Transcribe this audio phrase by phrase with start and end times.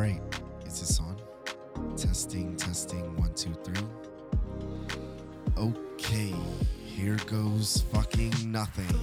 [0.00, 0.22] right,
[0.64, 1.20] is this on?
[1.94, 3.86] Testing, testing, one, two, three.
[5.58, 6.34] Okay,
[6.86, 8.98] here goes fucking nothing.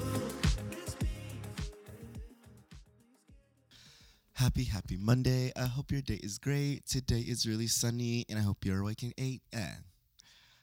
[4.33, 5.51] Happy, happy Monday.
[5.55, 6.87] I hope your day is great.
[6.87, 9.13] Today is really sunny, and I hope you're at 8
[9.53, 9.83] a.m.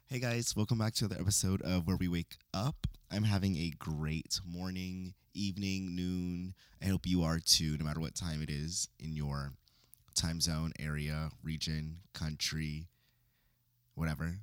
[0.07, 2.89] Hey guys, welcome back to another episode of Where We Wake Up.
[3.09, 6.55] I'm having a great morning, evening, noon.
[6.83, 9.53] I hope you are too, no matter what time it is in your
[10.15, 12.89] time zone, area, region, country,
[13.95, 14.39] whatever.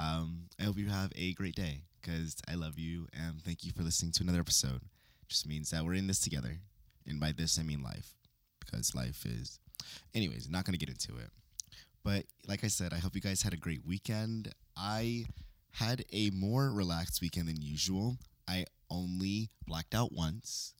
[0.00, 3.72] Um, I hope you have a great day because I love you and thank you
[3.72, 4.80] for listening to another episode.
[5.28, 6.58] Just means that we're in this together.
[7.06, 8.14] And by this, I mean life
[8.60, 9.58] because life is.
[10.14, 11.30] Anyways, not going to get into it.
[12.02, 14.52] But like I said, I hope you guys had a great weekend.
[14.76, 15.26] I
[15.72, 18.16] had a more relaxed weekend than usual.
[18.46, 20.74] I only blacked out once.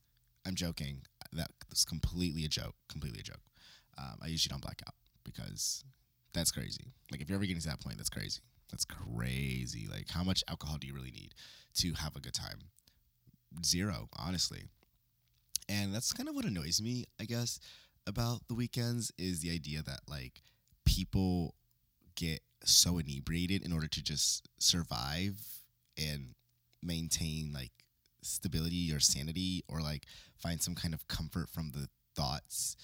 [0.45, 1.01] I'm joking.
[1.33, 2.75] That was completely a joke.
[2.89, 3.41] Completely a joke.
[3.97, 5.83] Um, I usually don't black out because
[6.33, 6.85] that's crazy.
[7.11, 8.41] Like if you're ever getting to that point, that's crazy.
[8.71, 9.87] That's crazy.
[9.89, 11.33] Like how much alcohol do you really need
[11.75, 12.59] to have a good time?
[13.63, 14.63] Zero, honestly.
[15.69, 17.59] And that's kind of what annoys me, I guess,
[18.05, 20.41] about the weekends is the idea that like
[20.85, 21.55] people
[22.15, 25.39] get so inebriated in order to just survive
[25.97, 26.35] and
[26.83, 27.71] maintain like
[28.21, 30.05] stability or sanity or like
[30.37, 32.75] find some kind of comfort from the thoughts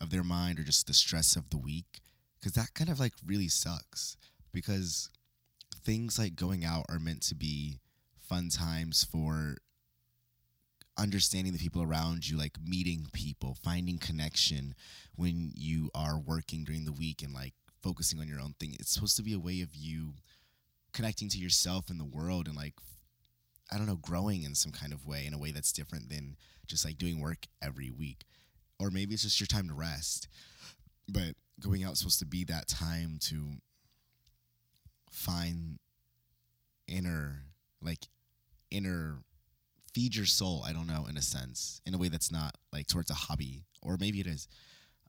[0.00, 2.00] of their mind or just the stress of the week
[2.38, 4.16] because that kind of like really sucks
[4.52, 5.10] because
[5.84, 7.80] things like going out are meant to be
[8.28, 9.56] fun times for
[10.96, 14.74] understanding the people around you like meeting people finding connection
[15.16, 18.74] when you are working during the week and like focusing on your own thing.
[18.78, 20.14] It's supposed to be a way of you
[20.92, 22.74] connecting to yourself and the world and like
[23.70, 26.36] i don't know growing in some kind of way in a way that's different than
[26.66, 28.24] just like doing work every week
[28.78, 30.28] or maybe it's just your time to rest.
[31.08, 33.52] But going out is supposed to be that time to
[35.10, 35.78] find
[36.86, 37.42] inner
[37.82, 38.06] like
[38.70, 39.18] inner
[39.92, 42.86] feed your soul i don't know in a sense in a way that's not like
[42.86, 44.48] towards a hobby or maybe it is.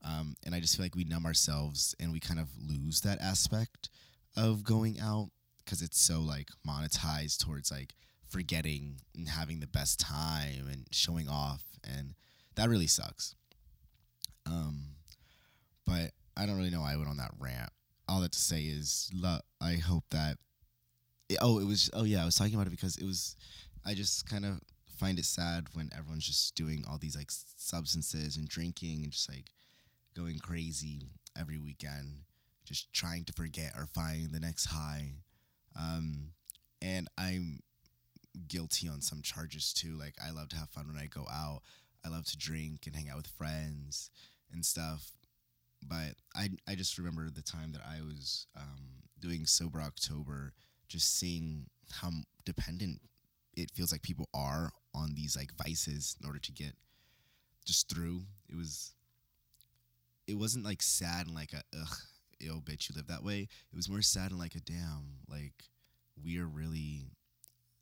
[0.04, 3.20] Um, and i just feel like we numb ourselves and we kind of lose that
[3.20, 3.90] aspect
[4.36, 5.30] of going out
[5.64, 7.94] because it's so like monetized towards like
[8.28, 12.14] forgetting and having the best time and showing off and
[12.54, 13.34] that really sucks
[14.46, 14.82] um,
[15.86, 17.70] but i don't really know why i went on that rant.
[18.08, 20.36] All that to say is lo- i hope that
[21.40, 23.36] oh it was oh yeah i was talking about it because it was
[23.86, 24.60] i just kind of
[24.98, 29.28] find it sad when everyone's just doing all these like substances and drinking and just
[29.28, 29.46] like
[30.14, 31.00] going crazy
[31.38, 32.24] every weekend
[32.70, 35.14] just trying to forget or find the next high.
[35.78, 36.30] Um,
[36.80, 37.60] and i'm
[38.46, 39.96] guilty on some charges too.
[39.98, 41.62] Like i love to have fun when i go out.
[42.04, 44.10] I love to drink and hang out with friends
[44.52, 45.12] and stuff
[45.86, 50.52] but i, I just remember the time that i was um, doing sober october
[50.88, 52.10] just seeing how
[52.44, 53.00] dependent
[53.56, 56.74] it feels like people are on these like vices in order to get
[57.64, 58.22] just through.
[58.48, 58.94] It was
[60.26, 61.96] it wasn't like sad and like a ugh,
[62.40, 63.48] ill bitch you live that way.
[63.72, 65.70] It was more sad and like a damn, like
[66.22, 67.12] we are really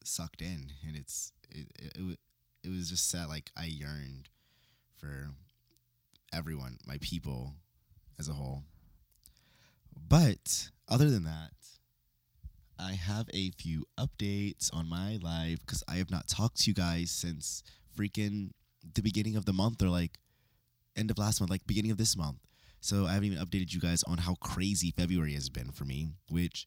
[0.04, 2.18] sucked in and it's it it, it,
[2.64, 4.28] it was just sad like I yearned
[4.96, 5.30] for
[6.32, 7.54] everyone, my people
[8.18, 8.64] as a whole.
[10.08, 11.52] But other than that,
[12.78, 16.74] I have a few updates on my life because I have not talked to you
[16.74, 17.62] guys since
[17.98, 18.50] freaking
[18.94, 20.18] the beginning of the month or like
[20.96, 22.38] end of last month, like beginning of this month.
[22.80, 26.10] So I haven't even updated you guys on how crazy February has been for me,
[26.30, 26.66] which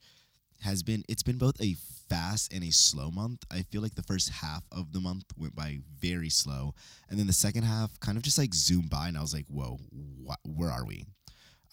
[0.61, 1.75] has been it's been both a
[2.09, 3.43] fast and a slow month.
[3.51, 6.73] I feel like the first half of the month went by very slow,
[7.09, 9.45] and then the second half kind of just like zoomed by, and I was like,
[9.47, 9.79] "Whoa,
[10.27, 11.05] wh- where are we?"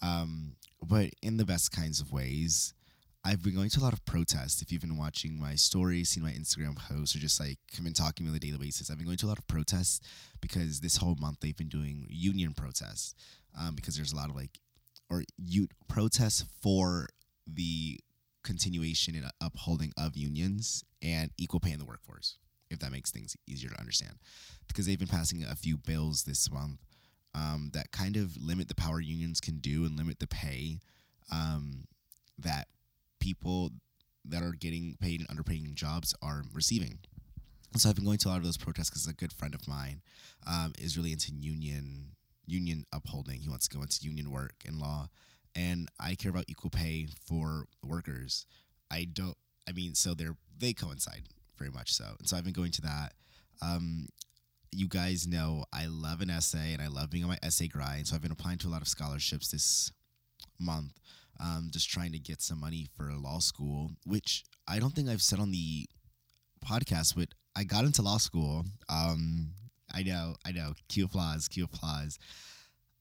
[0.03, 2.75] Um, but in the best kinds of ways.
[3.25, 4.63] I've been going to a lot of protests.
[4.63, 7.93] If you've been watching my stories, seen my Instagram posts, or just like come been
[7.93, 10.01] talking to me on a daily basis, I've been going to a lot of protests
[10.41, 13.15] because this whole month they've been doing union protests
[13.59, 14.61] um, because there's a lot of like
[15.11, 17.09] or you protests for
[17.47, 17.99] the
[18.49, 22.39] continuation and upholding of unions and equal pay in the workforce.
[22.71, 24.15] If that makes things easier to understand,
[24.67, 26.81] because they've been passing a few bills this month
[27.35, 30.79] um, that kind of limit the power unions can do and limit the pay
[31.31, 31.85] um,
[32.39, 32.69] that
[33.21, 33.71] people
[34.25, 36.99] that are getting paid and underpaying jobs are receiving.
[37.77, 39.69] So I've been going to a lot of those protests because a good friend of
[39.69, 40.01] mine
[40.47, 42.13] um, is really into union
[42.47, 43.41] union upholding.
[43.41, 45.11] He wants to go into union work and law,
[45.59, 48.47] and I care about equal pay for workers.
[48.91, 49.37] I don't.
[49.69, 51.25] I mean, so they're they coincide
[51.59, 53.13] very much so, and so I've been going to that.
[53.61, 54.07] Um,
[54.71, 58.07] you guys know I love an essay and I love being on my essay grind.
[58.07, 59.91] So I've been applying to a lot of scholarships this
[60.61, 60.93] month,
[61.41, 65.23] um, just trying to get some money for law school, which I don't think I've
[65.23, 65.89] said on the
[66.65, 68.65] podcast, but I got into law school.
[68.89, 69.53] Um,
[69.93, 70.75] I know, I know.
[70.89, 72.19] Cue applause, cue applause.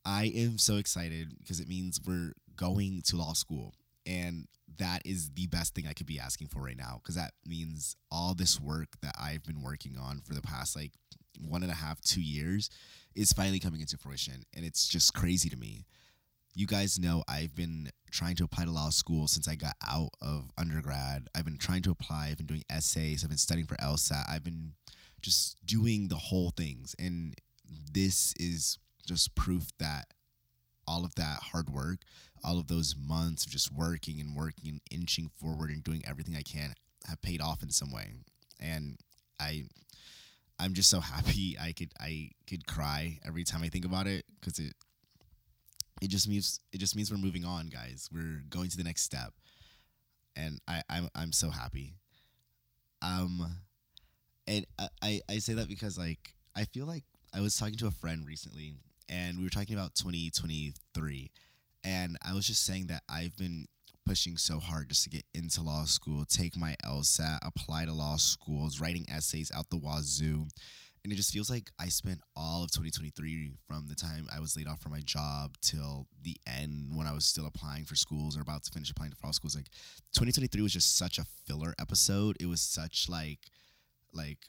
[0.06, 3.74] I am so excited because it means we're going to law school.
[4.06, 7.34] And that is the best thing I could be asking for right now because that
[7.46, 10.92] means all this work that I've been working on for the past like
[11.40, 12.70] one and a half, two years
[13.16, 14.44] is finally coming into fruition.
[14.56, 15.86] And it's just crazy to me.
[16.56, 20.10] You guys know I've been trying to apply to law school since I got out
[20.22, 21.28] of undergrad.
[21.36, 24.44] I've been trying to apply, I've been doing essays, I've been studying for LSAT, I've
[24.44, 24.74] been
[25.22, 26.96] just doing the whole things.
[26.98, 27.36] And
[27.94, 30.14] this is just proof that
[30.88, 32.00] all of that hard work,
[32.44, 36.36] all of those months of just working and working and inching forward and doing everything
[36.36, 36.74] I can
[37.08, 38.12] have paid off in some way.
[38.60, 38.98] And
[39.40, 39.66] I
[40.60, 44.26] I'm just so happy I could I could cry every time I think about it
[44.40, 44.74] because it
[46.02, 48.10] it just means it just means we're moving on, guys.
[48.14, 49.34] We're going to the next step,
[50.36, 51.96] and I I'm I'm so happy.
[53.02, 53.58] Um,
[54.48, 57.04] and I I, I say that because like I feel like
[57.34, 58.74] I was talking to a friend recently,
[59.10, 61.32] and we were talking about 2023,
[61.84, 63.68] and I was just saying that I've been
[64.06, 68.16] pushing so hard just to get into law school, take my LSAT, apply to law
[68.16, 70.48] schools, writing essays out the wazoo.
[71.04, 74.58] And it just feels like I spent all of 2023 from the time I was
[74.58, 78.38] laid off from my job till the end when I was still applying for schools
[78.38, 79.56] or about to finish applying to law schools.
[79.56, 79.70] Like
[80.16, 82.38] 2023 was just such a filler episode.
[82.40, 83.40] It was such like,
[84.14, 84.40] like,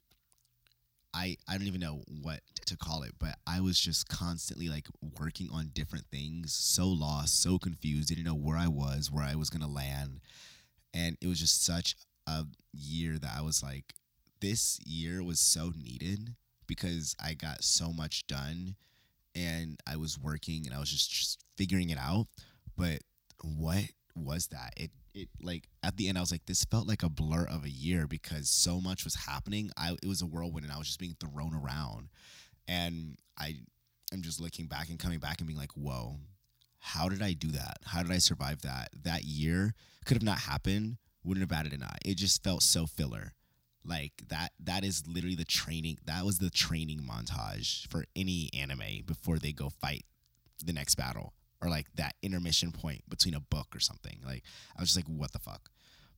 [1.15, 4.87] I, I don't even know what to call it, but I was just constantly like
[5.19, 9.35] working on different things, so lost, so confused, didn't know where I was, where I
[9.35, 10.21] was gonna land.
[10.93, 11.97] And it was just such
[12.27, 13.95] a year that I was like,
[14.41, 16.35] this year was so needed
[16.67, 18.77] because I got so much done
[19.35, 22.27] and I was working and I was just, just figuring it out.
[22.77, 23.01] But
[23.43, 23.85] what
[24.25, 24.73] was that?
[24.76, 27.65] It it like at the end I was like this felt like a blur of
[27.65, 29.70] a year because so much was happening.
[29.76, 32.09] I it was a whirlwind and I was just being thrown around.
[32.67, 33.56] And I
[34.12, 36.19] am just looking back and coming back and being like, "Whoa.
[36.81, 37.79] How did I do that?
[37.85, 38.91] How did I survive that?
[39.03, 39.75] That year
[40.05, 40.99] could have not happened.
[41.25, 41.99] Wouldn't have added an eye.
[42.05, 43.35] It just felt so filler.
[43.85, 45.99] Like that that is literally the training.
[46.05, 50.05] That was the training montage for any anime before they go fight
[50.64, 54.21] the next battle or like that intermission point between a book or something.
[54.25, 54.43] Like
[54.77, 55.71] I was just like, what the fuck?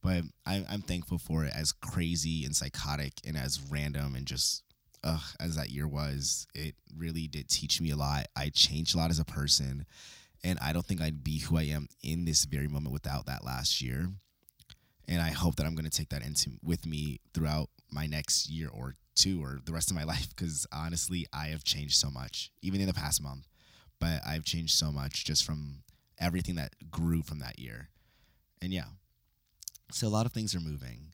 [0.03, 1.53] But I, I'm thankful for it.
[1.55, 4.63] As crazy and psychotic and as random and just
[5.05, 8.27] ugh, as that year was, it really did teach me a lot.
[8.37, 9.87] I changed a lot as a person,
[10.43, 13.45] and I don't think I'd be who I am in this very moment without that
[13.45, 14.11] last year.
[15.09, 18.49] And I hope that I'm going to take that into with me throughout my next
[18.49, 22.11] year or two or the rest of my life because honestly, I have changed so
[22.11, 23.50] much, even in the past month
[24.01, 25.83] but I've changed so much just from
[26.19, 27.89] everything that grew from that year.
[28.63, 28.87] And yeah,
[29.93, 31.13] so a lot of things are moving.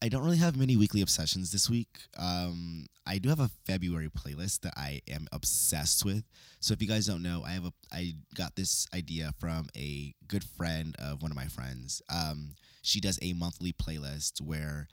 [0.00, 1.88] I don't really have many weekly obsessions this week.
[2.16, 6.22] Um, I do have a February playlist that I am obsessed with.
[6.60, 10.14] So if you guys don't know, I have a I got this idea from a
[10.28, 12.00] good friend of one of my friends.
[12.08, 14.88] Um, she does a monthly playlist where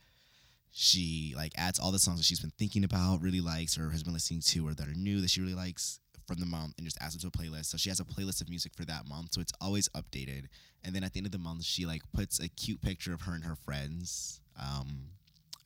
[0.71, 4.03] she like adds all the songs that she's been thinking about, really likes, or has
[4.03, 6.85] been listening to, or that are new that she really likes, from the month and
[6.85, 7.65] just adds it to a playlist.
[7.65, 10.45] So she has a playlist of music for that month, so it's always updated.
[10.83, 13.21] And then at the end of the month, she like puts a cute picture of
[13.21, 15.09] her and her friends um,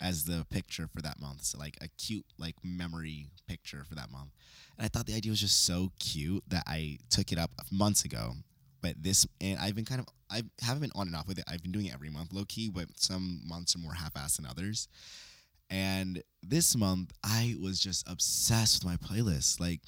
[0.01, 1.43] as the picture for that month.
[1.43, 4.31] So like a cute like memory picture for that month.
[4.77, 8.05] And I thought the idea was just so cute that I took it up months
[8.05, 8.33] ago.
[8.81, 11.43] But this and I've been kind of I haven't been on and off with it.
[11.47, 14.37] I've been doing it every month, low key, but some months are more half assed
[14.37, 14.87] than others.
[15.69, 19.59] And this month I was just obsessed with my playlist.
[19.59, 19.81] Like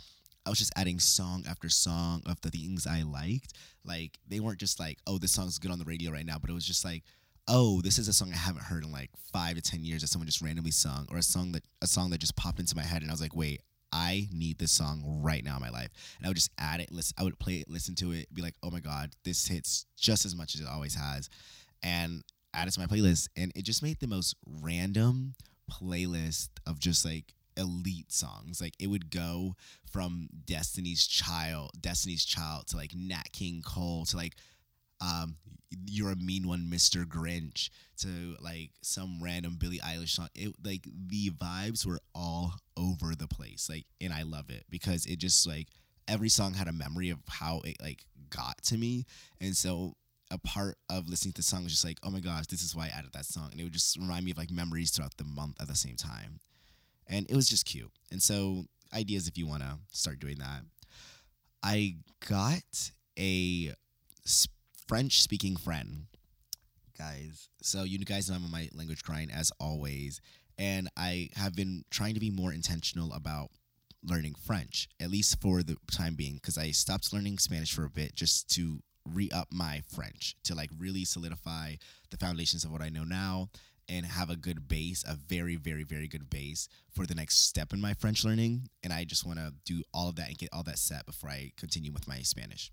[0.46, 3.54] I was just adding song after song of the things I liked.
[3.86, 6.50] Like they weren't just like, oh, this song's good on the radio right now, but
[6.50, 7.04] it was just like,
[7.48, 10.08] oh, this is a song I haven't heard in like five to ten years that
[10.08, 12.84] someone just randomly sung, or a song that a song that just popped into my
[12.84, 15.90] head, and I was like, wait, I need this song right now in my life.
[16.18, 18.42] And I would just add it, listen, I would play it, listen to it, be
[18.42, 21.30] like, oh my God, this hits just as much as it always has.
[21.84, 23.28] And add it to my playlist.
[23.36, 25.34] And it just made the most random
[25.70, 28.60] playlist of just like elite songs.
[28.60, 29.56] Like it would go
[29.90, 34.36] from Destiny's Child, Destiny's Child to like Nat King Cole to like
[35.00, 35.36] um
[35.86, 37.06] You're a Mean One, Mr.
[37.06, 40.30] Grinch to like some random Billie Eilish song.
[40.36, 43.70] It like the vibes were all over the place.
[43.70, 45.68] Like and I love it because it just like
[46.08, 49.06] every song had a memory of how it like got to me.
[49.40, 49.96] And so
[50.32, 52.74] a part of listening to the song was just like, oh my gosh, this is
[52.74, 53.50] why I added that song.
[53.52, 55.98] And it would just remind me of like memories throughout the month at the same
[55.98, 56.40] time
[57.12, 57.92] and it was just cute.
[58.12, 58.64] And so,
[58.94, 60.62] ideas if you want to start doing that.
[61.62, 63.74] I got a
[64.88, 66.06] French speaking friend,
[66.98, 67.50] guys.
[67.62, 70.22] So, you guys know I'm on my language grind as always.
[70.58, 73.50] And I have been trying to be more intentional about
[74.04, 77.90] learning French, at least for the time being, because I stopped learning Spanish for a
[77.90, 81.76] bit just to re up my French, to like really solidify
[82.10, 83.50] the foundations of what I know now
[83.92, 87.74] and have a good base, a very, very, very good base for the next step
[87.74, 88.70] in my French learning.
[88.84, 91.30] And I just want to do all of that and get all that set before
[91.30, 92.72] I continue with my Spanish.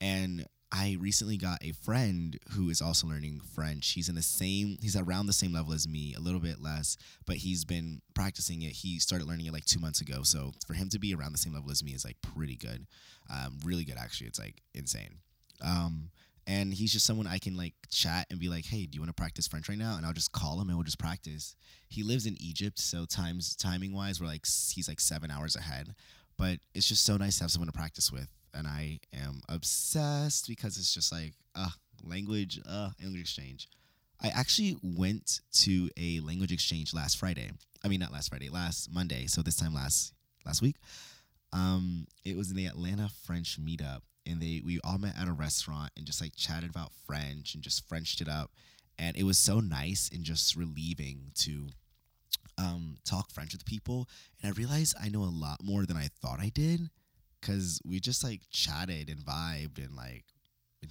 [0.00, 3.92] And I recently got a friend who is also learning French.
[3.92, 6.96] He's in the same, he's around the same level as me, a little bit less,
[7.26, 8.72] but he's been practicing it.
[8.72, 10.22] He started learning it like two months ago.
[10.22, 12.86] So for him to be around the same level as me is like pretty good.
[13.28, 14.28] Um, really good, actually.
[14.28, 15.16] It's like insane.
[15.60, 16.10] Um,
[16.46, 19.10] and he's just someone I can like chat and be like, "Hey, do you want
[19.10, 21.56] to practice French right now?" And I'll just call him and we'll just practice.
[21.88, 25.94] He lives in Egypt, so times timing wise, we're like he's like seven hours ahead.
[26.38, 30.46] But it's just so nice to have someone to practice with, and I am obsessed
[30.48, 31.70] because it's just like, uh,
[32.04, 33.68] language, uh, language exchange.
[34.20, 37.50] I actually went to a language exchange last Friday.
[37.84, 39.26] I mean, not last Friday, last Monday.
[39.26, 40.12] So this time last
[40.44, 40.76] last week.
[41.52, 45.32] Um, it was in the Atlanta French meetup, and they we all met at a
[45.32, 48.50] restaurant and just like chatted about French and just Frenched it up,
[48.98, 51.68] and it was so nice and just relieving to
[52.58, 54.08] um, talk French with people.
[54.42, 56.90] And I realized I know a lot more than I thought I did,
[57.40, 60.24] because we just like chatted and vibed and like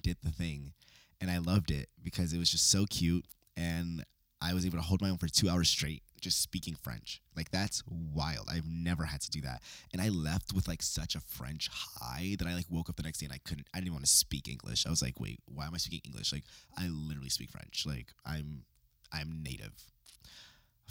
[0.02, 0.74] did the thing,
[1.20, 3.26] and I loved it because it was just so cute.
[3.58, 4.04] And
[4.42, 7.22] I was able to hold my own for two hours straight just speaking French.
[7.36, 8.48] Like that's wild.
[8.50, 9.62] I've never had to do that.
[9.94, 13.04] And I left with like such a French high that I like woke up the
[13.04, 14.86] next day and I couldn't I didn't even want to speak English.
[14.86, 16.34] I was like, wait, why am I speaking English?
[16.34, 16.44] Like
[16.78, 17.86] I literally speak French.
[17.86, 18.64] Like I'm
[19.12, 19.74] I'm native.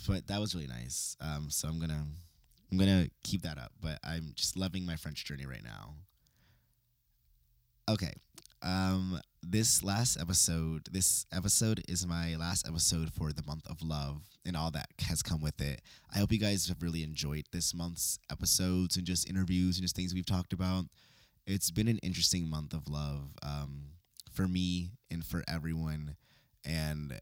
[0.09, 1.17] But that was really nice.
[1.21, 2.05] Um so I'm gonna
[2.71, 3.73] I'm gonna keep that up.
[3.81, 5.95] But I'm just loving my French journey right now.
[7.89, 8.13] Okay.
[8.65, 14.23] Um this last episode, this episode is my last episode for the month of love
[14.47, 15.83] and all that has come with it.
[16.15, 19.95] I hope you guys have really enjoyed this month's episodes and just interviews and just
[19.95, 20.87] things we've talked about.
[21.47, 23.83] It's been an interesting month of love um,
[24.33, 26.17] for me and for everyone.
[26.65, 27.21] And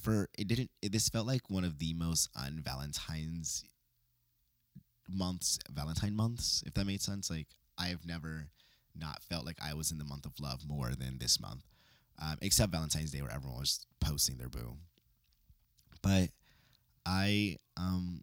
[0.00, 3.62] for it didn't, it, this felt like one of the most un Valentine's
[5.06, 7.28] months, Valentine months, if that made sense.
[7.30, 8.48] Like, I have never
[8.98, 11.64] not felt like I was in the month of love more than this month,
[12.20, 14.76] um, except Valentine's Day where everyone was posting their boo.
[16.02, 16.30] But
[17.06, 18.22] I um,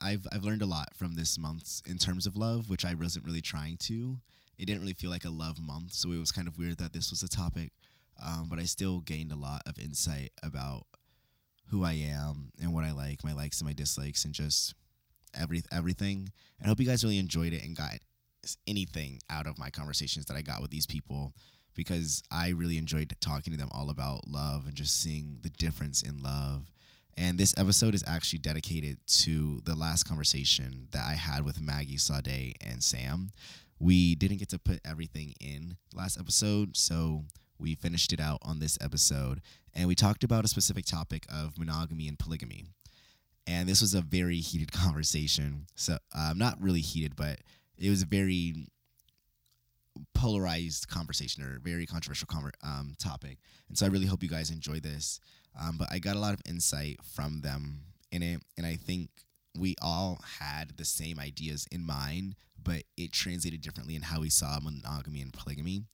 [0.00, 3.24] I've I've learned a lot from this month in terms of love, which I wasn't
[3.24, 4.18] really trying to.
[4.58, 6.92] It didn't really feel like a love month, so it was kind of weird that
[6.92, 7.72] this was a topic.
[8.24, 10.86] Um, but I still gained a lot of insight about
[11.70, 14.74] who I am and what I like, my likes and my dislikes, and just
[15.34, 16.28] every everything.
[16.58, 17.94] And I hope you guys really enjoyed it and got
[18.66, 21.32] anything out of my conversations that I got with these people
[21.74, 26.02] because I really enjoyed talking to them all about love and just seeing the difference
[26.02, 26.70] in love.
[27.16, 31.96] And this episode is actually dedicated to the last conversation that I had with Maggie
[31.96, 33.30] Sade and Sam.
[33.78, 37.24] We didn't get to put everything in last episode, so
[37.58, 39.40] we finished it out on this episode.
[39.74, 42.64] And we talked about a specific topic of monogamy and polygamy.
[43.46, 45.66] And this was a very heated conversation.
[45.76, 47.40] So, um, not really heated, but
[47.78, 48.68] it was a very
[50.12, 52.28] polarized conversation or very controversial
[52.62, 53.38] um, topic.
[53.68, 55.20] And so I really hope you guys enjoy this.
[55.60, 58.40] Um, but I got a lot of insight from them in it.
[58.56, 59.10] And I think
[59.56, 64.30] we all had the same ideas in mind, but it translated differently in how we
[64.30, 65.84] saw monogamy and polygamy.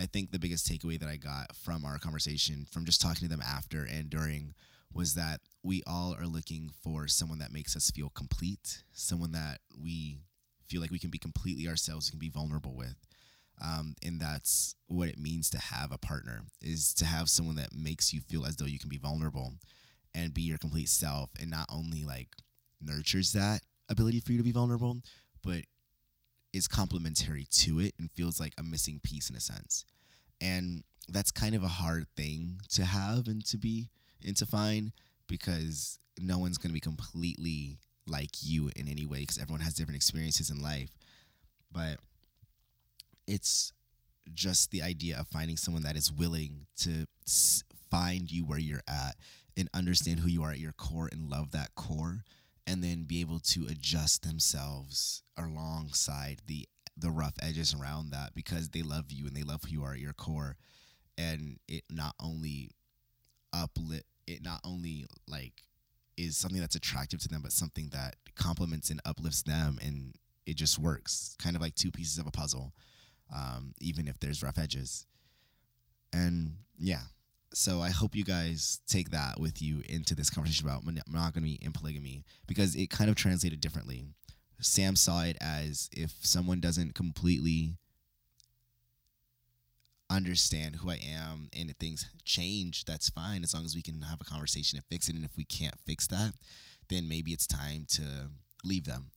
[0.00, 3.28] I think the biggest takeaway that I got from our conversation, from just talking to
[3.28, 4.54] them after and during,
[4.92, 9.58] was that we all are looking for someone that makes us feel complete, someone that
[9.80, 10.18] we
[10.68, 12.96] feel like we can be completely ourselves, we can be vulnerable with.
[13.60, 17.74] Um, and that's what it means to have a partner is to have someone that
[17.74, 19.54] makes you feel as though you can be vulnerable
[20.14, 22.28] and be your complete self and not only like
[22.80, 24.98] nurtures that ability for you to be vulnerable
[25.42, 25.62] but
[26.52, 29.84] is complementary to it and feels like a missing piece in a sense
[30.40, 33.88] and that's kind of a hard thing to have and to be
[34.24, 34.92] and to find
[35.26, 39.74] because no one's going to be completely like you in any way because everyone has
[39.74, 40.90] different experiences in life.
[41.72, 41.98] But
[43.26, 43.72] it's
[44.34, 47.06] just the idea of finding someone that is willing to
[47.90, 49.16] find you where you're at
[49.56, 52.24] and understand who you are at your core and love that core
[52.66, 58.70] and then be able to adjust themselves alongside the the rough edges around that because
[58.70, 60.56] they love you and they love who you are at your core
[61.16, 62.70] and it not only
[63.52, 65.62] uplift it not only like
[66.18, 70.14] is something that's attractive to them, but something that complements and uplifts them, and
[70.46, 71.36] it just works.
[71.40, 72.74] Kind of like two pieces of a puzzle,
[73.34, 75.06] um, even if there's rough edges.
[76.12, 77.02] And yeah,
[77.54, 81.58] so I hope you guys take that with you into this conversation about mon- monogamy
[81.62, 84.06] and polygamy because it kind of translated differently.
[84.60, 87.76] Sam saw it as if someone doesn't completely
[90.10, 94.00] understand who I am and if things change, that's fine as long as we can
[94.02, 95.14] have a conversation and fix it.
[95.14, 96.32] And if we can't fix that,
[96.88, 98.02] then maybe it's time to
[98.64, 99.10] leave them.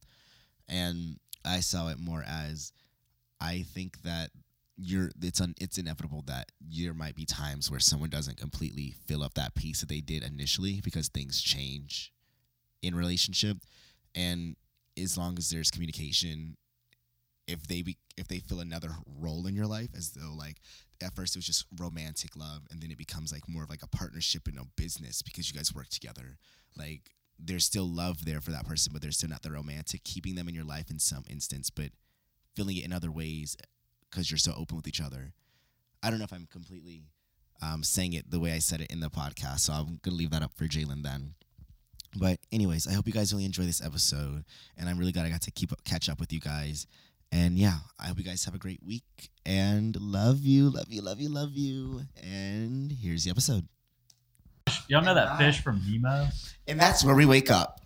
[0.68, 2.72] And I saw it more as
[3.40, 4.32] I think that
[4.78, 9.24] you're it's un, it's inevitable that there might be times where someone doesn't completely fill
[9.24, 12.12] up that piece that they did initially because things change
[12.82, 13.58] in relationship
[14.16, 14.56] and
[14.98, 16.58] as long as there's communication
[17.52, 20.58] if they be, if they fill another role in your life as though like
[21.02, 23.84] at first it was just romantic love and then it becomes like more of like
[23.84, 26.38] a partnership and a business because you guys work together.
[26.78, 30.36] Like there's still love there for that person but there's still not the romantic keeping
[30.36, 31.90] them in your life in some instance but
[32.56, 33.58] filling it in other ways
[34.10, 35.34] because you're so open with each other.
[36.04, 37.04] I don't know if i'm completely
[37.62, 40.32] um, saying it the way i said it in the podcast so i'm gonna leave
[40.32, 41.36] that up for Jaylen then.
[42.16, 44.44] But anyways i hope you guys really enjoy this episode
[44.78, 46.88] and i'm really glad i got to keep up, catch up with you guys
[47.32, 51.02] and yeah, I hope you guys have a great week and love you, love you,
[51.02, 52.02] love you, love you.
[52.22, 53.68] And here's the episode.
[54.88, 56.28] Y'all know that fish from Nemo?
[56.68, 57.80] And that's where we wake up.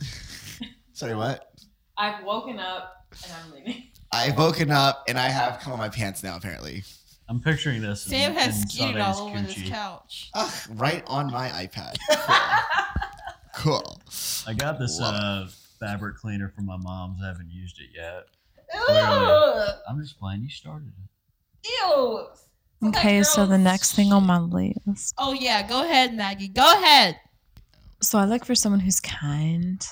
[0.94, 1.52] Sorry, what?
[1.98, 3.84] I've woken up and I'm leaving.
[4.12, 6.84] I've woken up and I have come on my pants now, apparently.
[7.28, 8.04] I'm picturing this.
[8.04, 10.30] Sam in, has in skied Sunday's all over this couch.
[10.34, 11.96] Ugh, right on my iPad.
[13.56, 13.82] Cool.
[13.82, 14.02] cool.
[14.48, 15.48] I got this uh,
[15.80, 17.20] fabric cleaner from my mom's.
[17.24, 18.26] I haven't used it yet.
[18.74, 18.82] Ew.
[19.90, 20.42] I'm just playing.
[20.44, 21.70] You started it.
[21.70, 22.28] Ew.
[22.82, 25.14] Sounds Okay, like so the next thing on my list.
[25.18, 26.48] Oh yeah, go ahead, Maggie.
[26.50, 27.20] Go ahead.
[28.02, 29.86] So I look for someone who's kind.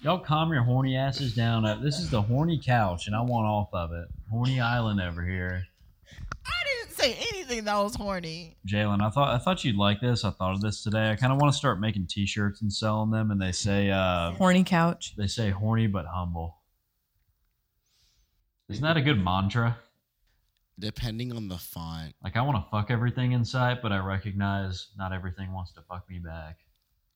[0.00, 1.64] Y'all calm your horny asses down.
[1.64, 4.06] Uh, This is the horny couch, and I want off of it.
[4.30, 5.64] Horny Island over here.
[6.46, 6.52] I
[6.84, 8.56] didn't say anything that was horny.
[8.68, 10.24] Jaylen, I thought I thought you'd like this.
[10.24, 11.10] I thought of this today.
[11.10, 14.32] I kind of want to start making T-shirts and selling them, and they say uh,
[14.32, 15.14] Horny couch.
[15.16, 16.56] they say horny but humble.
[18.68, 19.78] Isn't that a good mantra?
[20.78, 24.88] Depending on the font, Like I want to fuck everything in sight, but I recognize
[24.98, 26.58] not everything wants to fuck me back.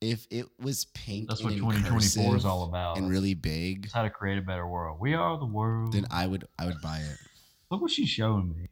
[0.01, 2.97] if it was pink That's what 2024 is all about.
[2.97, 4.99] and really big, It's how to create a better world.
[4.99, 5.93] We are the world.
[5.93, 7.19] then I would I would buy it.
[7.71, 8.69] Look what she's showing me.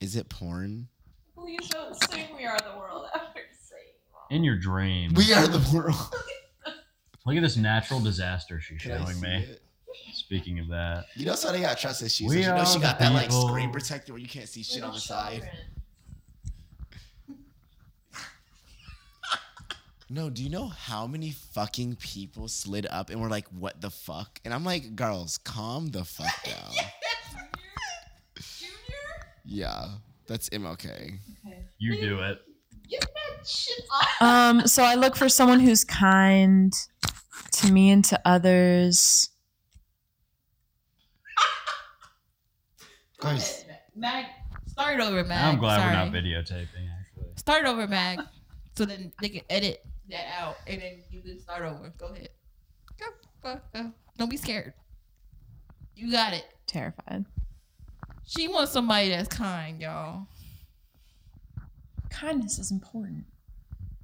[0.00, 0.88] Is it porn?
[1.36, 3.92] Please don't sing "We Are the World" after saying.
[4.30, 5.12] In your dreams.
[5.14, 5.94] We are the world.
[7.24, 9.36] Look at this natural disaster she's Can I showing see me.
[9.44, 9.62] it?
[10.12, 12.28] Speaking of that, You know, so they got trust issues.
[12.28, 14.92] We you know, she got that like screen protector where you can't see shit on
[14.94, 15.48] the side.
[20.10, 23.88] No, do you know how many fucking people slid up and were like, "What the
[23.88, 26.70] fuck?" And I'm like, "Girls, calm the fuck down."
[28.36, 28.70] Junior.
[29.46, 29.86] yeah,
[30.26, 30.84] that's MLK.
[30.84, 31.18] Okay.
[31.78, 32.42] you do it.
[32.90, 34.22] Get that shit off.
[34.22, 36.74] Um, so I look for someone who's kind
[37.52, 39.30] to me and to others.
[43.22, 43.64] Guys.
[43.94, 44.26] Mag.
[44.66, 45.54] Start over, Mag.
[45.54, 45.86] I'm glad Sorry.
[45.94, 46.88] we're not videotaping.
[46.98, 48.20] Actually, Start over, Mag.
[48.74, 51.92] So then they can edit that out, and then you can start over.
[51.98, 52.30] Go ahead.
[52.98, 53.04] Go,
[53.42, 53.92] go, go.
[54.16, 54.72] Don't be scared.
[55.94, 56.46] You got it.
[56.66, 57.26] Terrified.
[58.26, 60.26] She wants somebody that's kind, y'all.
[62.08, 63.24] Kindness is important.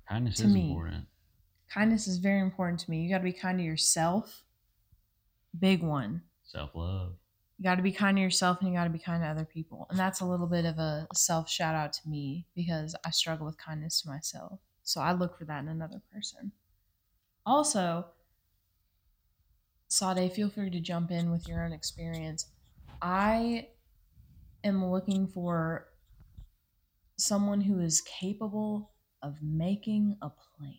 [0.07, 0.69] kindness To is me.
[0.69, 1.07] important.
[1.73, 2.99] Kindness is very important to me.
[3.01, 4.43] You got to be kind to yourself.
[5.59, 6.21] Big one.
[6.45, 7.13] Self love.
[7.59, 9.45] You got to be kind to yourself and you got to be kind to other
[9.45, 9.87] people.
[9.91, 13.47] And that's a little bit of a self shout out to me because I struggle
[13.47, 14.61] with kindness to myself.
[14.85, 16.53] So I look for that in another person.
[17.45, 18.07] Also,
[19.89, 22.47] Sade, feel free to jump in with your own experience.
[23.03, 23.69] I
[24.63, 25.89] am looking for
[27.17, 28.93] someone who is capable
[29.23, 30.75] of making a plan.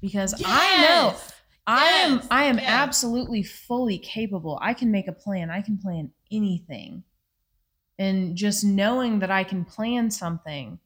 [0.00, 1.16] Because I know
[1.70, 2.66] I am I am yes.
[2.66, 4.58] absolutely fully capable.
[4.60, 5.50] I can make a plan.
[5.50, 7.04] I can plan anything.
[7.96, 10.80] And just knowing that I can plan something,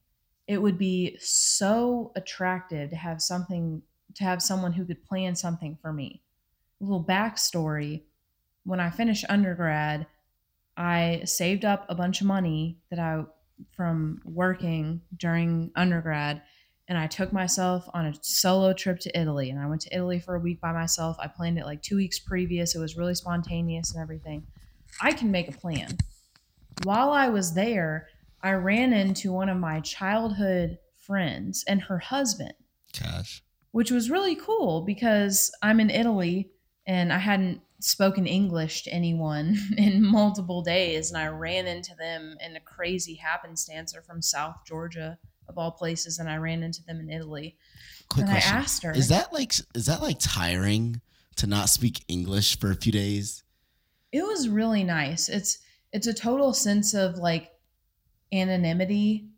[0.47, 3.83] it would be so attractive to have something
[4.15, 6.23] to have someone who could plan something for me.
[6.81, 8.03] A little backstory.
[8.65, 10.07] When I finished undergrad,
[10.77, 13.25] I saved up a bunch of money that I
[13.73, 16.43] from working during undergrad
[16.89, 19.51] and I took myself on a solo trip to Italy.
[19.51, 21.17] And I went to Italy for a week by myself.
[21.19, 22.75] I planned it like two weeks previous.
[22.75, 24.47] It was really spontaneous and everything.
[25.01, 25.97] I can make a plan.
[26.83, 28.09] While I was there,
[28.43, 32.55] I ran into one of my childhood friends and her husband.
[32.93, 33.43] Cash.
[33.73, 36.53] which was really cool because I'm in Italy
[36.87, 41.11] and I hadn't spoken English to anyone in multiple days.
[41.11, 43.93] And I ran into them in a crazy happenstance.
[43.93, 46.19] They're from South Georgia, of all places.
[46.19, 47.57] And I ran into them in Italy.
[48.09, 51.01] Quick and question: I asked her, Is that like is that like tiring
[51.37, 53.43] to not speak English for a few days?
[54.13, 55.29] it was really nice.
[55.29, 55.59] It's
[55.93, 57.51] it's a total sense of like
[58.33, 59.29] anonymity.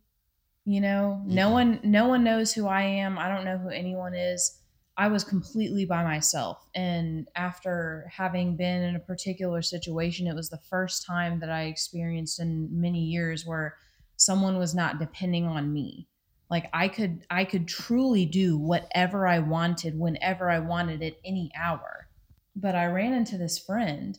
[0.64, 1.52] You know, no Mhm.
[1.52, 3.18] one no one knows who I am.
[3.18, 4.60] I don't know who anyone is.
[4.98, 6.66] I was completely by myself.
[6.74, 11.64] And after having been in a particular situation, it was the first time that I
[11.64, 13.76] experienced in many years where
[14.16, 16.08] someone was not depending on me.
[16.50, 21.50] Like I could I could truly do whatever I wanted whenever I wanted at any
[21.56, 22.08] hour.
[22.54, 24.18] But I ran into this friend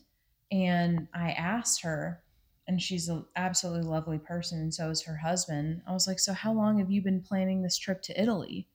[0.52, 2.22] and I asked her
[2.66, 5.82] and she's an absolutely lovely person and so is her husband.
[5.86, 8.68] I was like, "So how long have you been planning this trip to Italy?"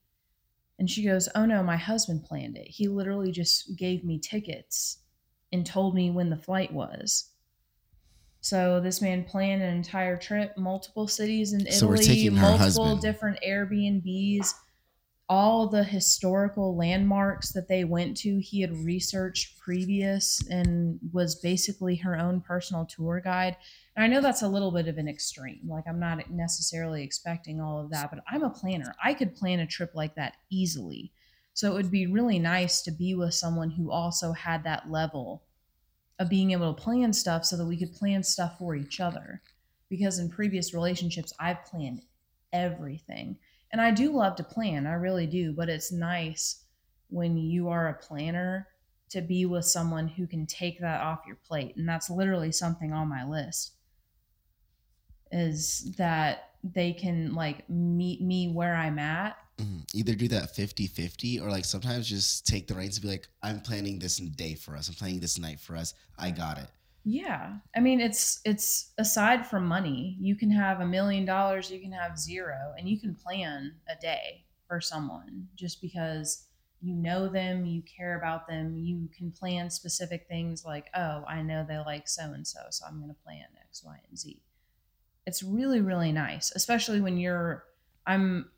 [0.78, 2.68] And she goes, Oh no, my husband planned it.
[2.68, 4.98] He literally just gave me tickets
[5.52, 7.30] and told me when the flight was.
[8.44, 14.52] So this man planned an entire trip, multiple cities in So Italy, multiple different Airbnbs,
[15.30, 18.38] all the historical landmarks that they went to.
[18.40, 23.56] He had researched previous and was basically her own personal tour guide.
[23.96, 25.62] And I know that's a little bit of an extreme.
[25.66, 28.94] Like, I'm not necessarily expecting all of that, but I'm a planner.
[29.02, 31.12] I could plan a trip like that easily.
[31.54, 35.43] So it would be really nice to be with someone who also had that level
[36.18, 39.42] of being able to plan stuff so that we could plan stuff for each other.
[39.90, 42.02] Because in previous relationships, I've planned
[42.52, 43.36] everything.
[43.72, 45.52] And I do love to plan, I really do.
[45.52, 46.64] But it's nice
[47.08, 48.68] when you are a planner
[49.10, 51.76] to be with someone who can take that off your plate.
[51.76, 53.72] And that's literally something on my list
[55.30, 59.36] is that they can like meet me where I'm at.
[59.58, 59.84] Mhm.
[59.94, 63.60] Either do that 50-50 or like sometimes just take the reins and be like, I'm
[63.60, 64.88] planning this day for us.
[64.88, 65.94] I'm planning this night for us.
[66.18, 66.68] I got it.
[67.04, 67.58] Yeah.
[67.76, 71.92] I mean, it's it's aside from money, you can have a million dollars, you can
[71.92, 76.46] have zero, and you can plan a day for someone just because
[76.80, 81.42] you know them, you care about them, you can plan specific things like, oh, I
[81.42, 84.42] know they like so and so, so I'm going to plan X, Y, and Z.
[85.26, 87.64] It's really, really nice, especially when you're.
[88.06, 88.50] I'm.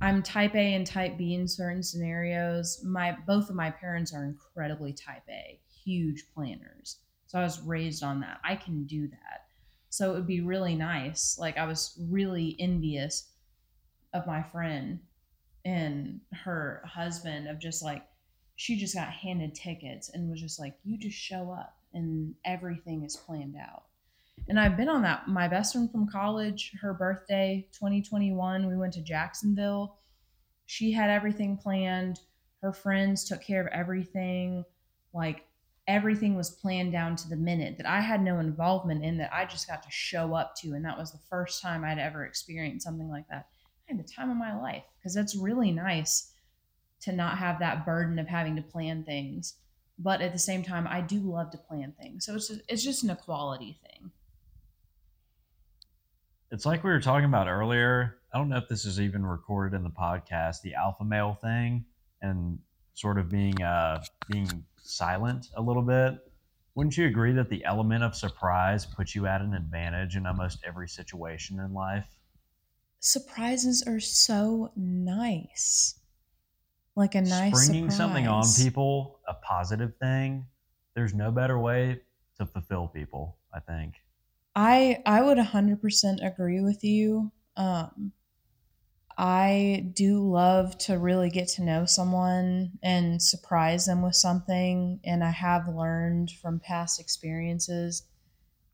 [0.00, 2.82] I'm type A and type B in certain scenarios.
[2.84, 6.98] My both of my parents are incredibly type A, huge planners.
[7.26, 8.40] So I was raised on that.
[8.44, 9.46] I can do that.
[9.88, 11.38] So it would be really nice.
[11.38, 13.30] Like I was really envious
[14.12, 15.00] of my friend
[15.64, 18.06] and her husband of just like
[18.56, 23.04] she just got handed tickets and was just like you just show up and everything
[23.04, 23.84] is planned out.
[24.48, 25.26] And I've been on that.
[25.26, 29.98] My best friend from college, her birthday 2021, we went to Jacksonville.
[30.66, 32.20] She had everything planned.
[32.62, 34.64] Her friends took care of everything.
[35.12, 35.44] Like
[35.88, 39.44] everything was planned down to the minute that I had no involvement in that I
[39.44, 40.74] just got to show up to.
[40.74, 43.46] And that was the first time I'd ever experienced something like that.
[43.88, 46.32] I had the time of my life because that's really nice
[47.00, 49.54] to not have that burden of having to plan things.
[49.98, 52.26] But at the same time, I do love to plan things.
[52.26, 54.10] So it's just, it's just an equality thing.
[56.50, 58.18] It's like we were talking about earlier.
[58.32, 61.84] I don't know if this is even recorded in the podcast, the alpha male thing
[62.22, 62.58] and
[62.94, 66.14] sort of being uh being silent a little bit.
[66.74, 70.58] Wouldn't you agree that the element of surprise puts you at an advantage in almost
[70.64, 72.06] every situation in life?
[73.00, 75.98] Surprises are so nice.
[76.94, 80.46] Like a nice Springing something on people, a positive thing,
[80.94, 82.00] there's no better way
[82.38, 83.94] to fulfill people, I think.
[84.56, 87.30] I I would 100% agree with you.
[87.56, 88.12] Um
[89.18, 95.24] I do love to really get to know someone and surprise them with something and
[95.24, 98.02] I have learned from past experiences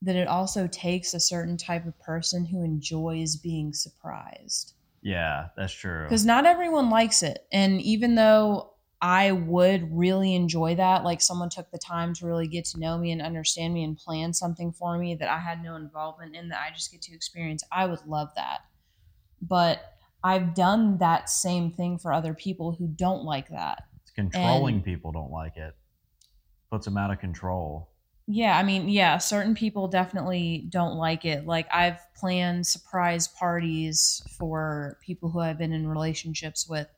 [0.02, 5.72] that it also takes a certain type of person who enjoys being surprised Yeah, that's
[5.74, 6.04] true.
[6.06, 8.71] because not everyone likes it and even though
[9.02, 12.96] i would really enjoy that like someone took the time to really get to know
[12.96, 16.48] me and understand me and plan something for me that i had no involvement in
[16.48, 18.60] that i just get to experience i would love that
[19.40, 24.76] but i've done that same thing for other people who don't like that It's controlling
[24.76, 25.74] and- people don't like it.
[26.70, 27.90] Puts them out of control.
[28.26, 31.44] Yeah, I mean, yeah, certain people definitely don't like it.
[31.44, 36.88] Like I've planned surprise parties for people who I've been in relationships with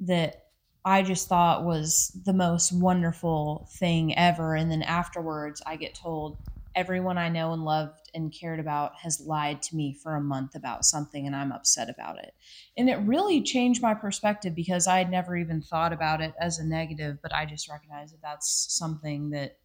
[0.00, 0.44] that
[0.84, 6.38] I just thought was the most wonderful thing ever and then afterwards I get told,
[6.74, 10.54] everyone I know and loved and cared about has lied to me for a month
[10.54, 12.34] about something and I'm upset about it.
[12.76, 16.58] And it really changed my perspective because I had never even thought about it as
[16.58, 19.58] a negative, but I just recognize that that's something that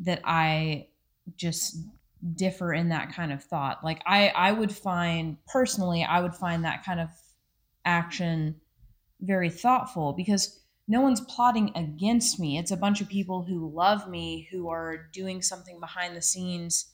[0.00, 0.88] that I
[1.36, 1.76] just
[2.34, 3.84] differ in that kind of thought.
[3.84, 7.08] Like I I would find personally I would find that kind of
[7.84, 8.56] action
[9.22, 12.58] very thoughtful because no one's plotting against me.
[12.58, 16.92] It's a bunch of people who love me who are doing something behind the scenes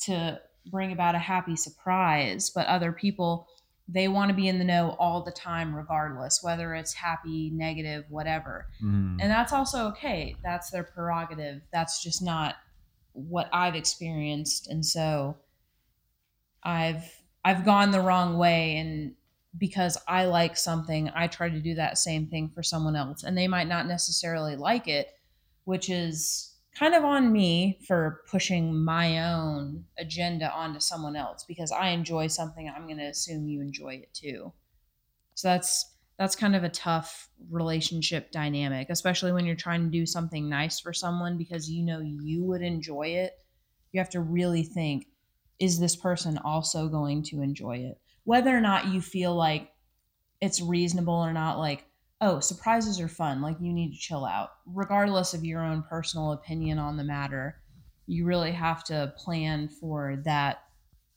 [0.00, 2.50] to bring about a happy surprise.
[2.50, 3.46] But other people,
[3.86, 8.04] they want to be in the know all the time, regardless, whether it's happy, negative,
[8.08, 8.66] whatever.
[8.82, 9.18] Mhm.
[9.20, 10.36] And that's also okay.
[10.42, 11.62] That's their prerogative.
[11.72, 12.56] That's just not
[13.12, 14.68] what I've experienced.
[14.68, 15.36] And so
[16.62, 19.14] I've I've gone the wrong way and
[19.56, 23.24] because I like something, I try to do that same thing for someone else.
[23.24, 25.08] And they might not necessarily like it,
[25.64, 31.72] which is kind of on me for pushing my own agenda onto someone else because
[31.72, 34.52] I enjoy something, I'm going to assume you enjoy it too.
[35.34, 40.04] So that's that's kind of a tough relationship dynamic, especially when you're trying to do
[40.04, 43.34] something nice for someone because you know you would enjoy it.
[43.92, 45.06] You have to really think
[45.60, 48.00] is this person also going to enjoy it?
[48.28, 49.70] Whether or not you feel like
[50.42, 51.86] it's reasonable or not, like,
[52.20, 54.50] oh, surprises are fun, like you need to chill out.
[54.66, 57.62] Regardless of your own personal opinion on the matter,
[58.06, 60.58] you really have to plan for that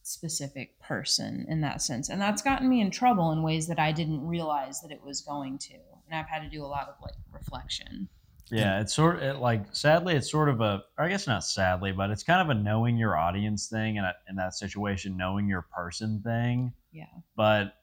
[0.04, 2.08] specific person in that sense.
[2.08, 5.20] And that's gotten me in trouble in ways that I didn't realize that it was
[5.20, 5.74] going to.
[6.10, 8.08] And I've had to do a lot of like reflection.
[8.52, 11.92] Yeah, it's sort of it, like sadly, it's sort of a I guess not sadly,
[11.92, 15.62] but it's kind of a knowing your audience thing, and in that situation, knowing your
[15.64, 16.74] person thing.
[16.92, 17.06] Yeah.
[17.36, 17.74] But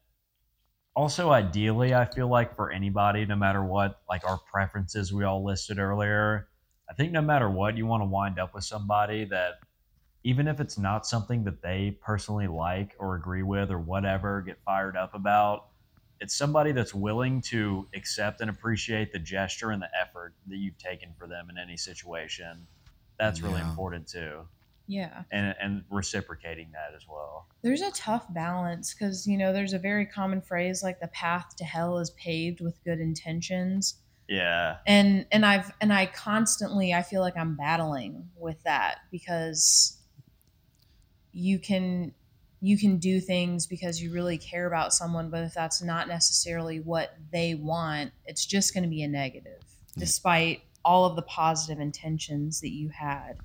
[0.94, 5.44] also, ideally, I feel like for anybody, no matter what, like our preferences we all
[5.44, 6.48] listed earlier,
[6.90, 9.60] I think no matter what, you want to wind up with somebody that,
[10.24, 14.58] even if it's not something that they personally like or agree with or whatever, get
[14.64, 15.67] fired up about,
[16.20, 20.78] it's somebody that's willing to accept and appreciate the gesture and the effort that you've
[20.78, 22.66] taken for them in any situation.
[23.18, 23.70] That's really Yeah.
[23.70, 24.48] important too,
[24.86, 25.24] Yeah.
[25.30, 27.48] and and reciprocating that as well.
[27.62, 31.56] There's a tough balance because, you know, there's a very common phrase like the path
[31.56, 34.00] to hell is paved with good intentions.
[34.28, 40.02] Yeah, and and i've and i constantly i feel like i'm battling with that because
[41.32, 42.14] you can
[42.60, 46.80] you can do things because you really care about someone but if that's not necessarily
[46.80, 49.62] what they want it's just going to be a negative
[49.96, 53.36] despite all of the positive intentions that you had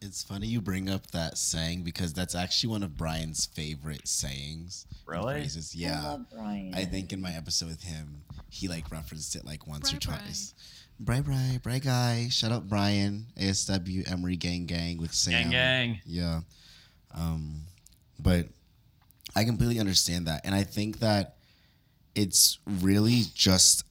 [0.00, 4.86] It's funny you bring up that saying because that's actually one of Brian's favorite sayings.
[5.06, 5.34] Really?
[5.40, 5.72] phrases.
[5.74, 6.02] I Yeah.
[6.02, 6.74] love Brian.
[6.74, 10.06] I think in my episode with him, he like referenced it like once or Bri-
[10.14, 10.16] Bri.
[10.18, 10.54] twice.
[11.00, 12.28] Bri Bri, Bri guy.
[12.30, 15.32] Shout out Brian, ASW, Emory Gang Gang with Sam.
[15.44, 16.00] gang, gang.
[16.04, 16.40] Yeah.
[17.14, 17.62] Um,
[18.18, 18.46] but
[19.34, 20.42] I completely understand that.
[20.44, 21.36] And I think that
[22.14, 23.84] it's really just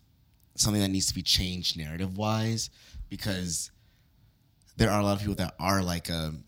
[0.56, 2.70] something that needs to be changed narrative wise
[3.10, 3.72] because
[4.78, 6.44] there are a lot of people that are like, um,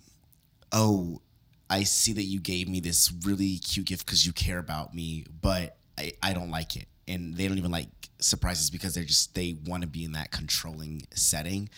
[0.71, 1.21] oh,
[1.69, 5.25] I see that you gave me this really cute gift because you care about me,
[5.41, 6.87] but I, I don't like it.
[7.07, 10.31] And they don't even like surprises because they're just, they want to be in that
[10.31, 11.69] controlling setting.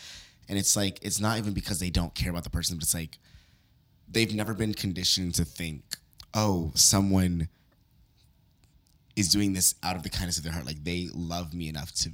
[0.50, 2.94] And it's like, it's not even because they don't care about the person, but it's
[2.94, 3.18] like,
[4.10, 5.84] they've never been conditioned to think,
[6.34, 7.50] oh, someone
[9.15, 10.65] is doing this out of the kindness of their heart.
[10.65, 12.12] Like they love me enough to.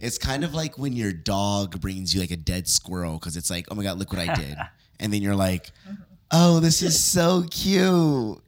[0.00, 3.50] It's kind of like when your dog brings you like a dead squirrel because it's
[3.50, 4.56] like, oh my god, look what I did,
[5.00, 6.02] and then you're like, mm-hmm.
[6.32, 8.38] oh, this is so cute.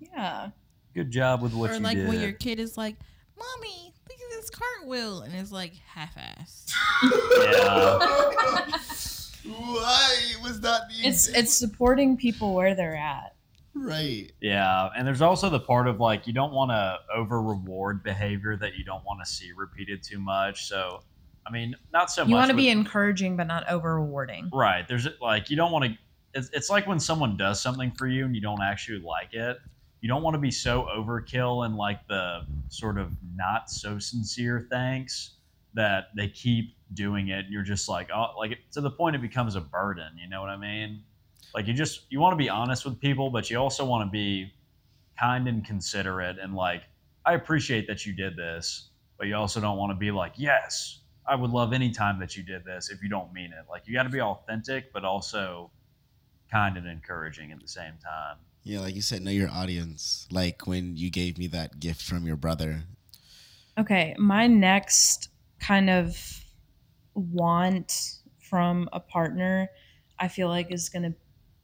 [0.00, 0.50] yeah.
[0.94, 2.08] Good job with what or you like did.
[2.08, 2.96] when your kid is like,
[3.38, 6.70] "Mommy, look at this cartwheel," and it's like half-assed.
[7.52, 8.66] yeah,
[9.44, 13.34] Why was that the It's it's supporting people where they're at.
[13.74, 14.30] right?
[14.40, 18.56] yeah, and there's also the part of like you don't want to over reward behavior
[18.56, 20.66] that you don't want to see repeated too much.
[20.66, 21.02] So,
[21.46, 22.28] I mean, not so much.
[22.28, 22.40] You much.
[22.40, 24.50] want to with- be encouraging but not over rewarding.
[24.52, 24.86] Right.
[24.86, 25.90] There's like you don't want to.
[26.34, 29.58] It's, it's like when someone does something for you and you don't actually like it.
[30.00, 34.66] You don't want to be so overkill and like the sort of not so sincere
[34.70, 35.34] thanks
[35.74, 37.44] that they keep doing it.
[37.44, 40.12] And you're just like, oh, like to the point it becomes a burden.
[40.20, 41.02] You know what I mean?
[41.54, 44.10] Like you just you want to be honest with people, but you also want to
[44.10, 44.52] be
[45.18, 46.82] kind and considerate and like
[47.24, 51.00] I appreciate that you did this, but you also don't want to be like, yes,
[51.26, 53.66] I would love any time that you did this if you don't mean it.
[53.70, 55.70] Like you got to be authentic, but also
[56.50, 58.36] kind and encouraging at the same time.
[58.64, 60.26] Yeah, like you said, know your audience.
[60.30, 62.82] Like when you gave me that gift from your brother.
[63.78, 65.28] Okay, my next
[65.60, 66.41] kind of
[67.14, 69.68] want from a partner,
[70.18, 71.14] I feel like is going to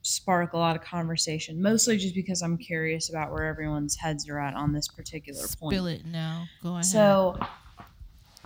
[0.02, 4.38] spark a lot of conversation, mostly just because I'm curious about where everyone's heads are
[4.38, 5.74] at on this particular point.
[5.74, 6.46] Spill it now.
[6.62, 6.84] Go ahead.
[6.86, 7.38] So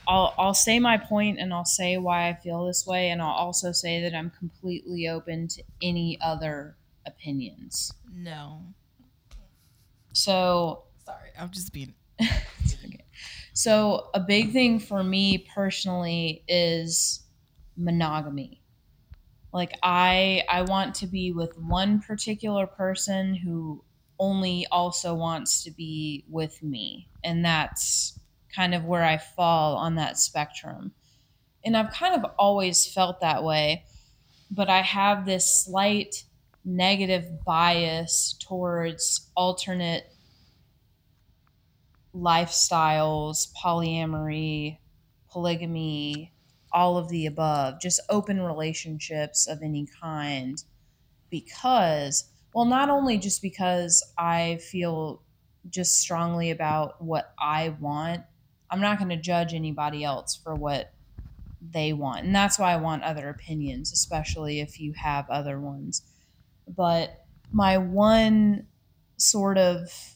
[0.07, 3.31] I'll I'll say my point and I'll say why I feel this way and I'll
[3.31, 7.93] also say that I'm completely open to any other opinions.
[8.12, 8.62] no.
[10.12, 11.95] So Sorry, I'm just being.
[12.65, 13.05] It's okay.
[13.53, 17.27] So a big thing for me personally is
[17.77, 18.62] monogamy.
[19.53, 23.85] Like I I want to be with one particular person who
[24.19, 27.09] only also wants to be with me.
[27.25, 28.19] And that's
[28.55, 30.93] kind of where I fall on that spectrum.
[31.65, 33.85] And I've kind of always felt that way,
[34.51, 36.25] but I have this slight
[36.65, 40.12] negative bias towards alternate
[42.14, 44.79] lifestyles, polyamory,
[45.31, 46.33] polygamy,
[46.72, 50.62] all of the above, just open relationships of any kind.
[51.31, 55.22] Because, well, not only just because I feel
[55.70, 58.22] just strongly about what I want,
[58.70, 60.92] I'm not going to judge anybody else for what
[61.70, 62.25] they want.
[62.25, 66.03] And that's why I want other opinions, especially if you have other ones.
[66.66, 68.66] But my one
[69.16, 70.12] sort of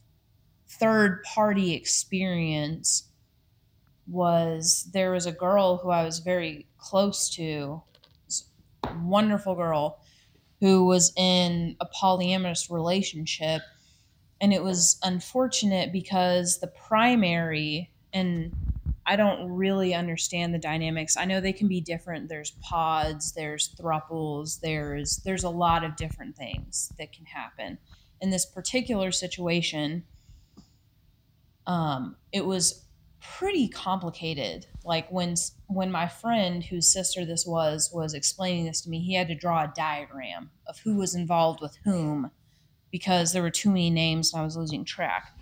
[0.78, 3.04] third party experience
[4.06, 7.82] was there was a girl who I was very close to,
[9.02, 10.00] wonderful girl,
[10.60, 13.62] who was in a polyamorous relationship.
[14.40, 18.54] And it was unfortunate because the primary, and
[19.06, 21.16] I don't really understand the dynamics.
[21.16, 22.28] I know they can be different.
[22.28, 27.78] There's pods, there's thruples, there's there's a lot of different things that can happen.
[28.20, 30.04] In this particular situation,
[31.66, 32.86] um, it was
[33.20, 34.66] pretty complicated.
[34.84, 35.34] Like when
[35.66, 39.34] when my friend whose sister this was was explaining this to me, he had to
[39.34, 42.30] draw a diagram of who was involved with whom
[42.90, 45.36] because there were too many names and I was losing track.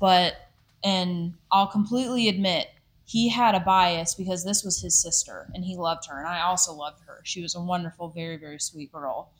[0.00, 0.34] But
[0.82, 2.68] and I'll completely admit
[3.04, 6.40] he had a bias because this was his sister and he loved her and I
[6.42, 7.20] also loved her.
[7.24, 9.32] She was a wonderful, very very sweet girl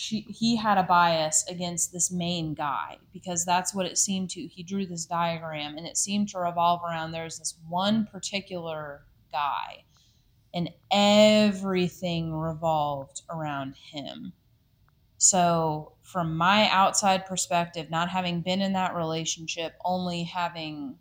[0.00, 4.46] she he had a bias against this main guy because that's what it seemed to.
[4.46, 9.84] He drew this diagram and it seemed to revolve around there's this one particular guy
[10.54, 14.32] and everything revolved around him.
[15.18, 20.96] So, from my outside perspective, not having been in that relationship, only having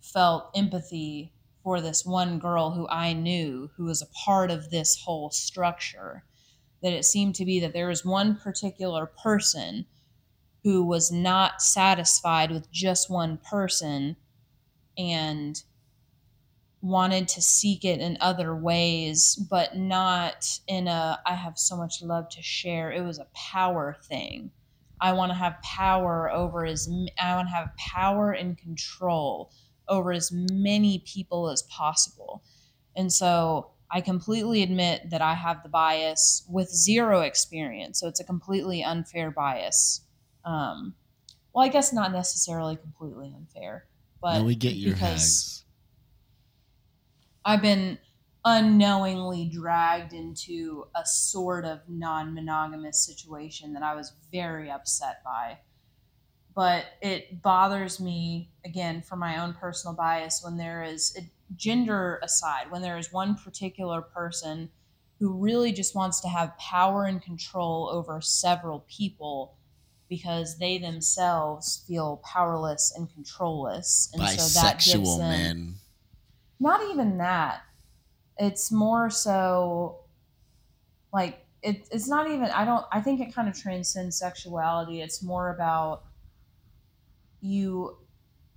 [0.00, 1.32] felt empathy
[1.64, 6.22] for this one girl who I knew who was a part of this whole structure
[6.82, 9.86] that it seemed to be that there was one particular person
[10.64, 14.16] who was not satisfied with just one person
[14.96, 15.62] and
[16.80, 22.02] wanted to seek it in other ways but not in a i have so much
[22.02, 22.92] love to share.
[22.92, 24.52] It was a power thing.
[25.00, 26.88] I want to have power over as
[27.18, 29.52] i want to have power and control
[29.88, 32.42] over as many people as possible.
[32.94, 37.98] And so I completely admit that I have the bias with zero experience.
[37.98, 40.02] So it's a completely unfair bias.
[40.44, 40.94] Um,
[41.54, 43.86] well, I guess not necessarily completely unfair,
[44.20, 45.64] but now we get your because hags.
[47.44, 47.98] I've been
[48.44, 55.58] unknowingly dragged into a sort of non monogamous situation that I was very upset by.
[56.54, 61.16] But it bothers me, again, for my own personal bias, when there is,
[61.56, 64.70] gender aside, when there is one particular person
[65.18, 69.54] who really just wants to have power and control over several people
[70.08, 74.10] because they themselves feel powerless and controlless.
[74.14, 75.74] And so that gives Bisexual them, men.
[76.60, 77.62] not even that
[78.38, 80.00] it's more so
[81.12, 85.22] like it, it's not even i don't i think it kind of transcends sexuality it's
[85.22, 86.04] more about
[87.40, 87.96] you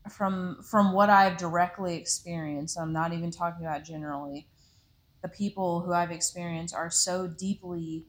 [0.10, 4.48] from from what i've directly experienced i'm not even talking about generally
[5.22, 8.06] the people who i've experienced are so deeply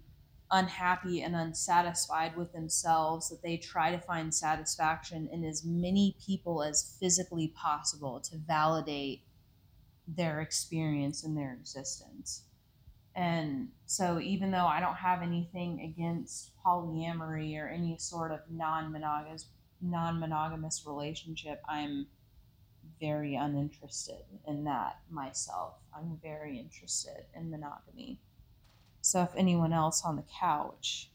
[0.52, 6.62] unhappy and unsatisfied with themselves that they try to find satisfaction in as many people
[6.62, 9.23] as physically possible to validate
[10.06, 12.42] their experience and their existence.
[13.17, 18.40] And so, even though I don't have anything against polyamory or any sort of
[19.83, 22.06] non-monogamous non-monogamous relationship, I'm
[23.00, 25.74] very uninterested in that myself.
[25.94, 28.20] I'm very interested in monogamy.
[29.00, 31.10] So, if anyone else on the couch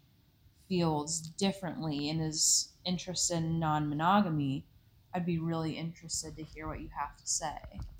[0.67, 4.65] feels differently and is interested in non-monogamy,
[5.13, 7.57] I'd be really interested to hear what you have to say.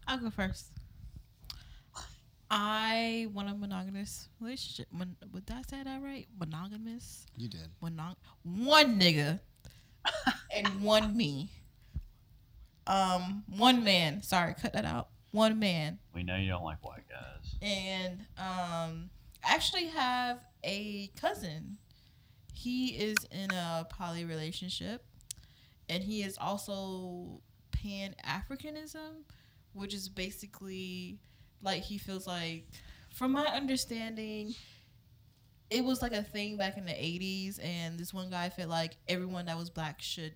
[0.08, 0.68] I'll go first.
[2.50, 4.88] I want a monogamous relationship.
[4.92, 6.28] Mon- Would I say that right?
[6.40, 7.26] Monogamous.
[7.36, 7.68] You did.
[7.84, 9.40] Monog- one nigga
[10.56, 11.50] and one me.
[12.86, 14.24] Um, one man.
[14.24, 15.10] Sorry, cut that out.
[15.32, 16.00] One man.
[16.14, 17.56] We know you don't like white guys.
[17.62, 19.10] and um
[19.44, 21.78] I actually have a cousin.
[22.54, 25.06] He is in a poly relationship
[25.90, 27.42] and he is also
[27.72, 29.24] pan Africanism,
[29.74, 31.20] which is basically
[31.62, 32.66] like he feels like
[33.14, 34.54] from my understanding
[35.70, 38.98] it was like a thing back in the 80s and this one guy felt like
[39.08, 40.34] everyone that was black should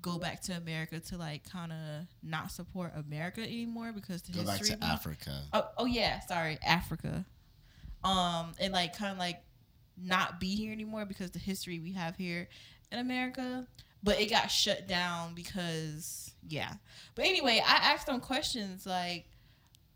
[0.00, 4.44] go back to America to like kind of not support America anymore because the Go
[4.44, 5.42] back to Africa.
[5.52, 7.24] Oh, oh yeah, sorry, Africa.
[8.02, 9.42] Um, and like kind of like
[10.00, 12.48] not be here anymore because the history we have here
[12.90, 13.66] in America.
[14.04, 16.74] But it got shut down because yeah.
[17.14, 19.26] But anyway, I asked them questions like,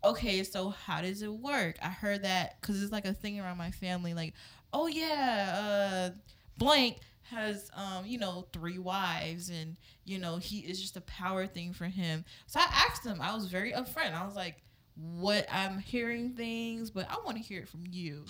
[0.03, 1.75] okay, so how does it work?
[1.81, 4.33] I heard that because it's like a thing around my family, like,
[4.77, 6.17] oh yeah, uh,
[6.57, 9.75] blank has um you know three wives and
[10.05, 13.35] you know he is just a power thing for him so i asked him i
[13.35, 14.63] was very upfront i was like
[14.97, 18.25] what I'm hearing things, but I want to hear it from you.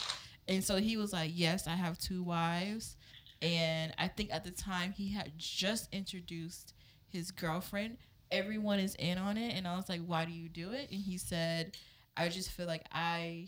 [0.47, 2.97] And so he was like, Yes, I have two wives.
[3.41, 6.73] And I think at the time he had just introduced
[7.07, 7.97] his girlfriend.
[8.31, 9.55] Everyone is in on it.
[9.55, 10.89] And I was like, Why do you do it?
[10.91, 11.77] And he said,
[12.15, 13.47] I just feel like I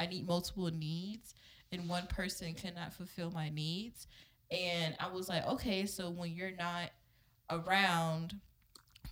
[0.00, 1.34] I need multiple needs
[1.72, 4.06] and one person cannot fulfill my needs.
[4.50, 6.90] And I was like, Okay, so when you're not
[7.50, 8.40] around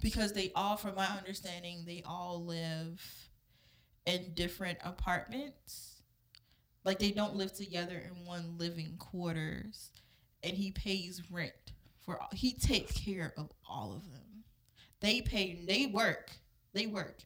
[0.01, 3.01] because they all from my understanding they all live
[4.07, 6.03] in different apartments.
[6.85, 9.91] Like they don't live together in one living quarters
[10.43, 11.53] and he pays rent
[12.05, 14.45] for all he takes care of all of them.
[15.01, 16.33] They pay they work
[16.73, 17.21] they work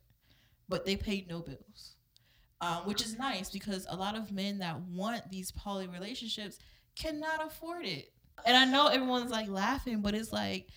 [0.69, 1.96] but they pay no bills
[2.61, 6.59] um, which is nice because a lot of men that want these poly relationships
[6.99, 8.13] cannot afford it
[8.47, 10.69] and i know everyone's like laughing but it's like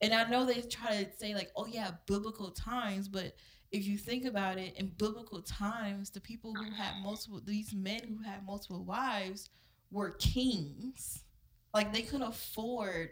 [0.00, 3.34] and I know they try to say like, oh yeah, biblical times, but
[3.72, 8.00] if you think about it, in biblical times, the people who had multiple these men
[8.06, 9.50] who had multiple wives
[9.90, 11.24] were kings.
[11.72, 13.10] Like they could afford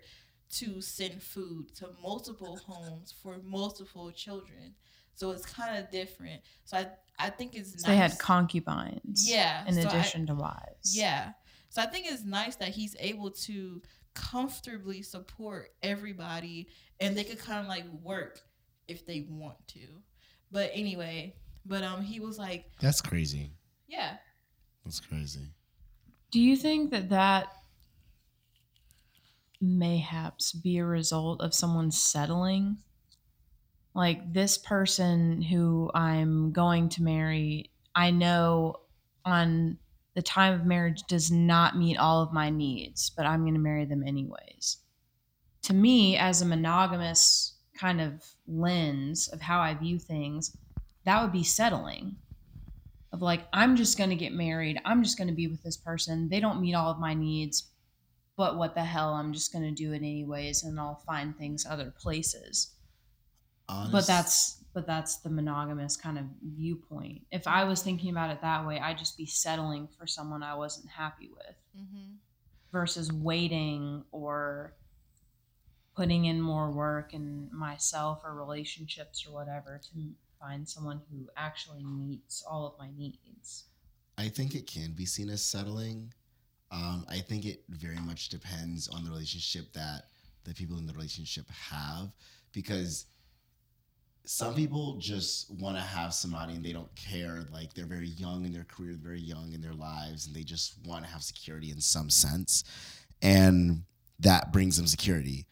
[0.57, 4.75] to send food to multiple homes for multiple children.
[5.15, 6.43] So it's kind of different.
[6.65, 6.87] So I
[7.19, 9.29] I think it's So they had concubines.
[9.31, 10.97] yeah In so I- addition to wives.
[10.97, 11.33] yeah.
[11.69, 13.81] So I think it's nice that he's able to
[14.15, 16.69] comfortably support everybody
[17.01, 18.41] and they could kind of like work
[18.89, 19.87] if they want to.
[20.51, 21.35] But anyway,
[21.65, 23.53] but um he was like, That's crazy.
[23.89, 24.17] yeah.
[24.85, 25.49] That's crazy.
[26.33, 27.47] Do you think that that
[29.61, 32.79] mayhaps be a result of someone settling?
[33.95, 38.77] Like this person who I'm going to marry, I know
[39.25, 39.79] on
[40.15, 43.61] the time of marriage does not meet all of my needs, but I'm going to
[43.61, 44.79] marry them anyways.
[45.63, 50.57] To me, as a monogamous kind of lens of how I view things,
[51.05, 52.17] that would be settling
[53.13, 55.77] of like i'm just going to get married i'm just going to be with this
[55.77, 57.69] person they don't meet all of my needs
[58.37, 61.67] but what the hell i'm just going to do it anyways and i'll find things
[61.69, 62.75] other places
[63.73, 66.25] Honest, but that's but that's the monogamous kind of
[66.57, 70.43] viewpoint if i was thinking about it that way i'd just be settling for someone
[70.43, 72.17] i wasn't happy with Mm-hmm.
[72.71, 74.75] versus waiting or
[75.97, 79.99] putting in more work in myself or relationships or whatever to
[80.41, 83.65] find someone who actually meets all of my needs
[84.19, 86.13] I think it can be seen as settling.
[86.71, 90.05] Um, I think it very much depends on the relationship that
[90.45, 92.11] the people in the relationship have
[92.53, 93.07] because
[94.25, 97.45] some people just want to have somebody and they don't care.
[97.53, 100.75] Like they're very young in their career, very young in their lives, and they just
[100.87, 102.65] want to have security in some sense.
[103.21, 103.83] And
[104.21, 105.47] that brings them security.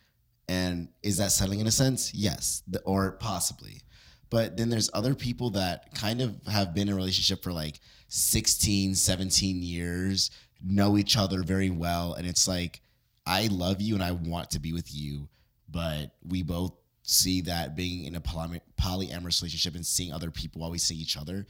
[0.48, 2.14] And is that settling in a sense?
[2.14, 3.82] Yes, The- or possibly.
[4.30, 7.80] But then there's other people that kind of have been in a relationship for like
[8.08, 10.30] 16, 17 years,
[10.62, 12.14] know each other very well.
[12.14, 12.80] And it's like,
[13.26, 15.28] I love you and I want to be with you.
[15.68, 16.72] But we both
[17.10, 21.16] see that being in a poly- polyamorous relationship and seeing other people we see each
[21.16, 21.46] other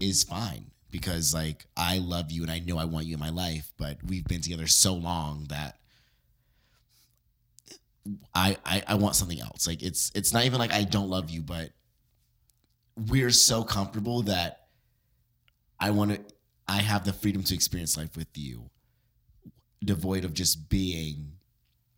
[0.00, 3.30] is fine because, like, I love you and I know I want you in my
[3.30, 3.72] life.
[3.78, 5.78] But we've been together so long that.
[8.34, 9.64] I, I I want something else.
[9.68, 11.70] Like it's it's not even like I don't love you, but
[12.96, 14.66] we're so comfortable that
[15.78, 16.20] I want to
[16.66, 18.70] I have the freedom to experience life with you
[19.84, 21.32] devoid of just being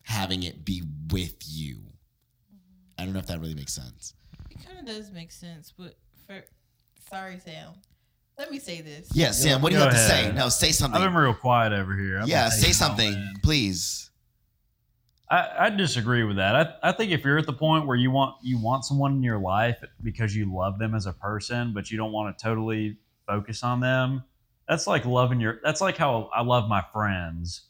[0.03, 1.79] having it be with you.
[2.99, 4.15] I don't know if that really makes sense.
[4.51, 5.95] It kind of does make sense, but
[6.27, 6.43] for
[7.11, 7.73] sorry, Sam,
[8.39, 9.09] Let me say this.
[9.13, 10.33] Yeah, Sam, what do you Go have to say?
[10.33, 11.01] No, say something.
[11.01, 12.17] I've been real quiet over here.
[12.19, 13.35] I've been yeah, say taking it something, in.
[13.43, 14.11] please.
[15.31, 16.55] I, I disagree with that.
[16.83, 19.23] I, I think if you're at the point where you want you want someone in
[19.23, 22.99] your life because you love them as a person, but you don't want to totally
[23.27, 24.25] focus on them,
[24.69, 25.61] that's like loving your.
[25.63, 27.63] That's like how I love my friends.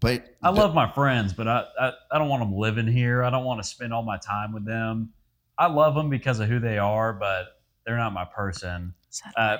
[0.00, 3.22] But I love my friends, but I, I, I don't want them living here.
[3.24, 5.12] I don't want to spend all my time with them.
[5.58, 8.94] I love them because of who they are, but they're not my person.
[9.36, 9.58] Uh,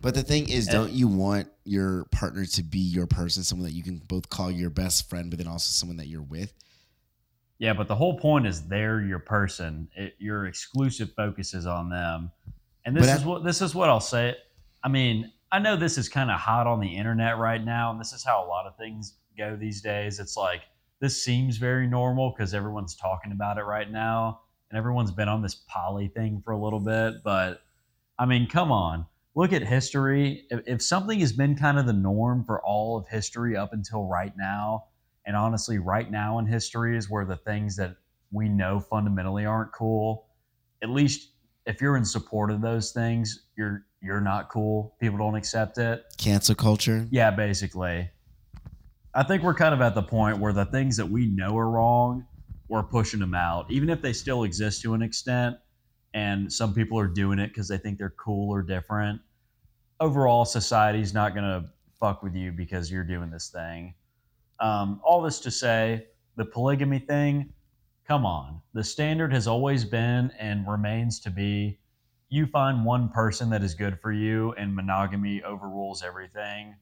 [0.00, 3.66] But the thing is, And- don't you want your partner to be your person, someone
[3.66, 6.52] that you can both call your best friend, but then also someone that you're with?
[7.58, 9.88] Yeah, but the whole point is they're your person.
[9.96, 12.30] It, your exclusive focus is on them,
[12.86, 14.36] and this But is I- what this is what I'll say.
[14.82, 18.00] I mean, I know this is kind of hot on the internet right now, and
[18.00, 20.18] this is how a lot of things go these days.
[20.20, 20.62] It's like
[21.00, 25.42] this seems very normal because everyone's talking about it right now, and everyone's been on
[25.42, 27.22] this poly thing for a little bit.
[27.24, 27.60] But
[28.18, 30.46] I mean, come on, look at history.
[30.50, 34.04] If, if something has been kind of the norm for all of history up until
[34.04, 34.84] right now,
[35.26, 37.96] and honestly, right now in history is where the things that
[38.32, 40.26] we know fundamentally aren't cool.
[40.82, 41.30] At least
[41.66, 44.94] if you're in support of those things, you're you're not cool.
[44.98, 46.04] People don't accept it.
[46.16, 47.06] Cancel culture.
[47.10, 48.08] Yeah, basically.
[49.14, 51.68] I think we're kind of at the point where the things that we know are
[51.68, 52.26] wrong,
[52.68, 55.56] we're pushing them out, even if they still exist to an extent.
[56.14, 59.20] And some people are doing it because they think they're cool or different.
[59.98, 63.94] Overall, society's not going to fuck with you because you're doing this thing.
[64.60, 66.06] Um, all this to say,
[66.36, 67.52] the polygamy thing,
[68.06, 68.60] come on.
[68.74, 71.80] The standard has always been and remains to be
[72.28, 76.76] you find one person that is good for you and monogamy overrules everything.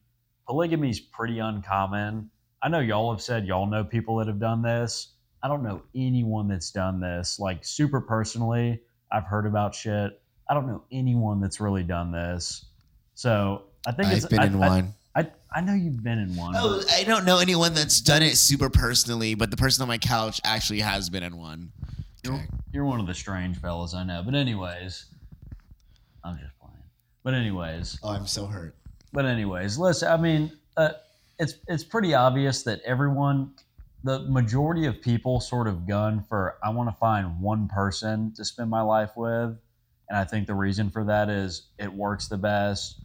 [0.48, 2.30] Polygamy is pretty uncommon.
[2.62, 5.08] I know y'all have said y'all know people that have done this.
[5.42, 7.38] I don't know anyone that's done this.
[7.38, 8.80] Like super personally,
[9.12, 10.20] I've heard about shit.
[10.48, 12.64] I don't know anyone that's really done this.
[13.14, 14.94] So I think it's I've been I, in I- one.
[15.14, 16.54] I, I know you've been in one.
[16.56, 19.98] Oh, I don't know anyone that's done it super personally, but the person on my
[19.98, 21.72] couch actually has been in one.
[22.24, 22.46] You're, Okay.
[22.72, 24.22] you're one of the strange fellas I know.
[24.24, 25.06] But anyways,
[26.24, 26.74] I'm just playing.
[27.24, 28.76] But anyways, Oh, I'm so hurt.
[29.12, 30.08] But anyways, listen.
[30.08, 30.90] I mean, uh,
[31.38, 33.54] it's it's pretty obvious that everyone,
[34.04, 38.44] the majority of people, sort of gun for I want to find one person to
[38.44, 39.58] spend my life with,
[40.08, 43.00] and I think the reason for that is it works the best.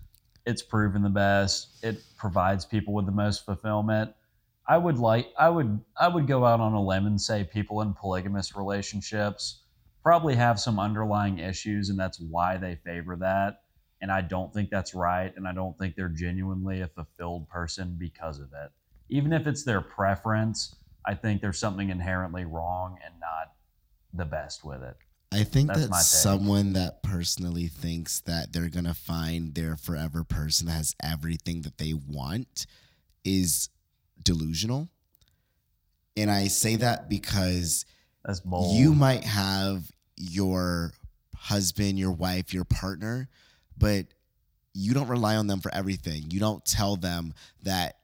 [0.46, 1.84] It's proven the best.
[1.84, 4.14] It provides people with the most fulfillment.
[4.68, 7.82] I would like I would I would go out on a limb and say people
[7.82, 9.64] in polygamous relationships
[10.02, 13.63] probably have some underlying issues and that's why they favor that
[14.04, 17.96] and I don't think that's right and I don't think they're genuinely a fulfilled person
[17.98, 18.70] because of it.
[19.08, 20.76] Even if it's their preference,
[21.06, 23.54] I think there's something inherently wrong and not
[24.14, 24.98] the best with it.
[25.32, 30.68] I think That's that someone that personally thinks that they're gonna find their forever person
[30.68, 32.66] that has everything that they want
[33.24, 33.70] is
[34.22, 34.90] delusional.
[36.18, 37.86] And I say that because
[38.26, 38.76] That's bold.
[38.76, 40.92] you might have your
[41.38, 43.30] husband, your wife, your partner,
[43.78, 44.06] but
[44.74, 46.24] you don't rely on them for everything.
[46.30, 47.98] You don't tell them that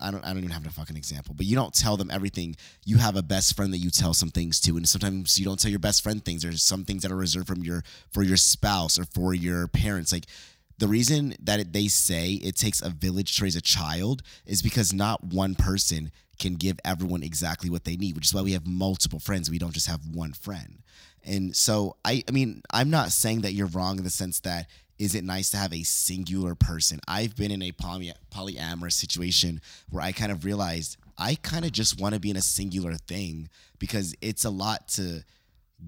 [0.00, 2.56] I don't I don't even have a fucking example, but you don't tell them everything.
[2.84, 5.58] You have a best friend that you tell some things to, and sometimes you don't
[5.60, 6.42] tell your best friend things.
[6.42, 10.12] There's some things that are reserved from your for your spouse or for your parents.
[10.12, 10.26] Like
[10.78, 14.62] the reason that it, they say it takes a village to raise a child is
[14.62, 18.52] because not one person can give everyone exactly what they need, which is why we
[18.52, 19.48] have multiple friends.
[19.48, 20.82] We don't just have one friend.
[21.24, 24.68] And so I I mean, I'm not saying that you're wrong in the sense that
[24.98, 27.00] is it nice to have a singular person?
[27.08, 31.72] I've been in a poly- polyamorous situation where I kind of realized I kind of
[31.72, 35.24] just want to be in a singular thing because it's a lot to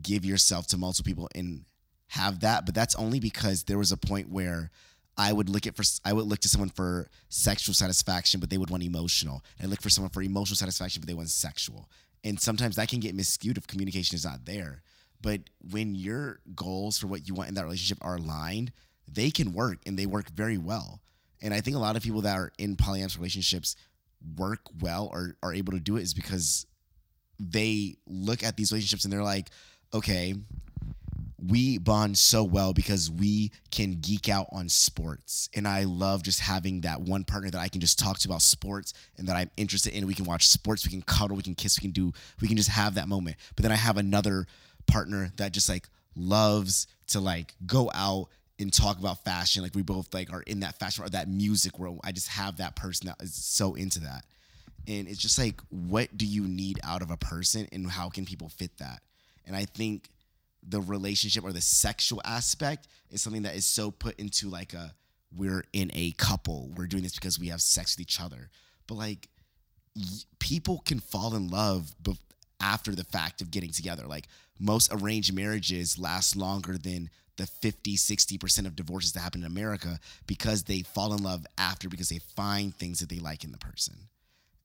[0.03, 1.65] give yourself to multiple people and
[2.09, 4.71] have that, but that's only because there was a point where
[5.17, 8.59] I would look at for I would look to someone for sexual satisfaction, but they
[8.59, 9.45] would want emotional.
[9.59, 11.89] And I look for someone for emotional satisfaction, but they want sexual.
[12.25, 14.83] And sometimes that can get miscued if communication is not there.
[15.21, 15.41] But
[15.71, 18.73] when your goals for what you want in that relationship are aligned,
[19.09, 21.01] they can work and they work very well.
[21.43, 23.77] And I think a lot of people that are in polyamorous relationships
[24.37, 26.67] work well or are able to do it is because
[27.39, 29.51] they look at these relationships and they're like,
[29.93, 30.35] okay,
[31.47, 35.51] we bond so well because we can geek out on sports.
[35.55, 38.41] And I love just having that one partner that I can just talk to about
[38.41, 40.07] sports and that I'm interested in.
[40.07, 42.57] We can watch sports, we can cuddle, we can kiss, we can do, we can
[42.57, 43.37] just have that moment.
[43.57, 44.47] But then I have another
[44.87, 48.29] partner that just like loves to like go out
[48.59, 49.63] and talk about fashion.
[49.63, 52.01] Like we both like are in that fashion or that music world.
[52.05, 54.25] I just have that person that is so into that.
[54.87, 58.25] And it's just like, what do you need out of a person and how can
[58.25, 59.03] people fit that?
[59.47, 60.11] And I think
[60.67, 64.95] the relationship or the sexual aspect is something that is so put into like a
[65.37, 66.71] we're in a couple.
[66.77, 68.51] We're doing this because we have sex with each other.
[68.87, 69.29] But like
[70.39, 72.19] people can fall in love bef-
[72.61, 74.07] after the fact of getting together.
[74.07, 74.29] Like
[74.59, 79.99] most arranged marriages last longer than the 50, 60% of divorces that happen in America
[80.27, 83.59] because they fall in love after because they find things that they like in the
[83.59, 83.97] person.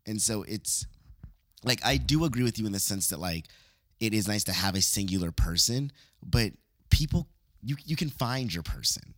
[0.06, 0.86] And so it's
[1.64, 3.46] like I do agree with you in the sense that like
[4.00, 5.92] it is nice to have a singular person,
[6.24, 6.52] but
[6.90, 7.28] people
[7.62, 9.14] you you can find your person.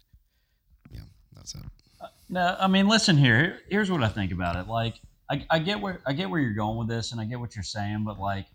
[0.90, 1.02] Yeah,
[1.36, 1.62] that's it.
[2.02, 3.38] Uh, no, I mean, listen here.
[3.38, 4.68] Here- Here's what I think about it.
[4.68, 4.96] Like,
[5.30, 7.56] I, I get where I get where you're going with this, and I get what
[7.56, 8.48] you're saying, but like,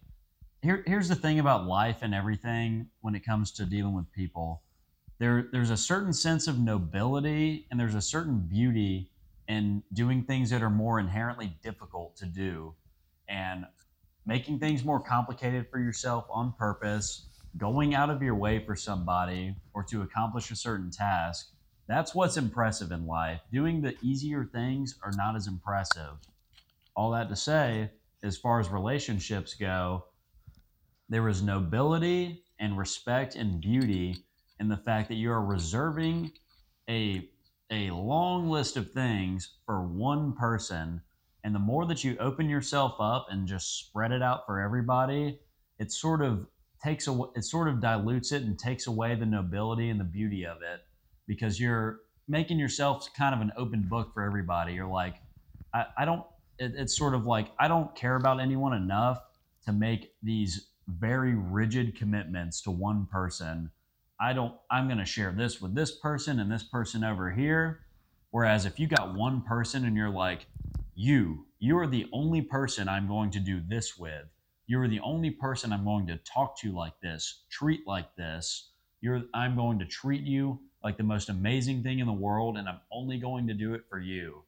[0.62, 4.62] here here's the thing about life and everything when it comes to dealing with people.
[5.18, 9.10] There there's a certain sense of nobility, and there's a certain beauty
[9.48, 12.74] in doing things that are more inherently difficult to do,
[13.28, 13.64] and
[14.26, 19.54] making things more complicated for yourself on purpose, going out of your way for somebody
[19.72, 21.52] or to accomplish a certain task
[21.86, 23.40] that's what's impressive in life.
[23.52, 26.14] Doing the easier things are not as impressive.
[26.96, 27.90] All that to say,
[28.22, 30.06] as far as relationships go,
[31.08, 34.24] there is nobility and respect and beauty
[34.60, 36.32] in the fact that you are reserving
[36.88, 37.28] a
[37.70, 41.00] a long list of things for one person
[41.42, 45.38] and the more that you open yourself up and just spread it out for everybody
[45.78, 46.46] it sort of
[46.82, 50.46] takes away it sort of dilutes it and takes away the nobility and the beauty
[50.46, 50.80] of it
[51.26, 54.74] because you're making yourself kind of an open book for everybody.
[54.74, 55.16] You're like,
[55.72, 56.24] I, I don't,
[56.58, 59.20] it, it's sort of like, I don't care about anyone enough
[59.64, 63.70] to make these very rigid commitments to one person.
[64.20, 67.80] I don't, I'm going to share this with this person and this person over here.
[68.30, 70.46] Whereas if you got one person and you're like,
[70.94, 74.24] you, you are the only person I'm going to do this with.
[74.66, 78.70] You're the only person I'm going to talk to like this, treat like this.
[79.00, 82.68] You're, I'm going to treat you like the most amazing thing in the world, and
[82.68, 84.42] I'm only going to do it for you.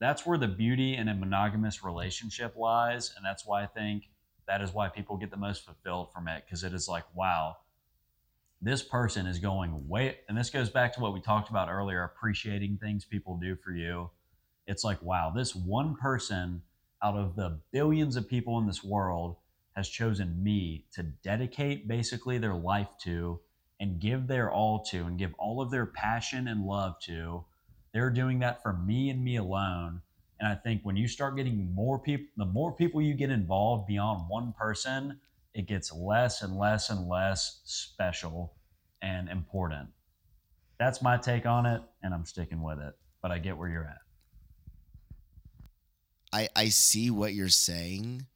[0.00, 3.12] That's where the beauty in a monogamous relationship lies.
[3.16, 4.08] And that's why I think
[4.48, 7.58] that is why people get the most fulfilled from it because it is like, wow,
[8.62, 10.18] this person is going way.
[10.28, 13.72] And this goes back to what we talked about earlier appreciating things people do for
[13.72, 14.08] you.
[14.68, 16.62] It's like, wow, this one person
[17.02, 19.36] out of the billions of people in this world
[19.74, 23.40] has chosen me to dedicate basically their life to
[23.80, 27.44] and give their all to and give all of their passion and love to.
[27.92, 30.02] They're doing that for me and me alone.
[30.38, 33.88] And I think when you start getting more people, the more people you get involved
[33.88, 35.18] beyond one person,
[35.54, 38.54] it gets less and less and less special
[39.02, 39.88] and important.
[40.78, 42.94] That's my take on it, and I'm sticking with it.
[43.20, 43.98] But I get where you're at.
[46.32, 48.26] I I see what you're saying,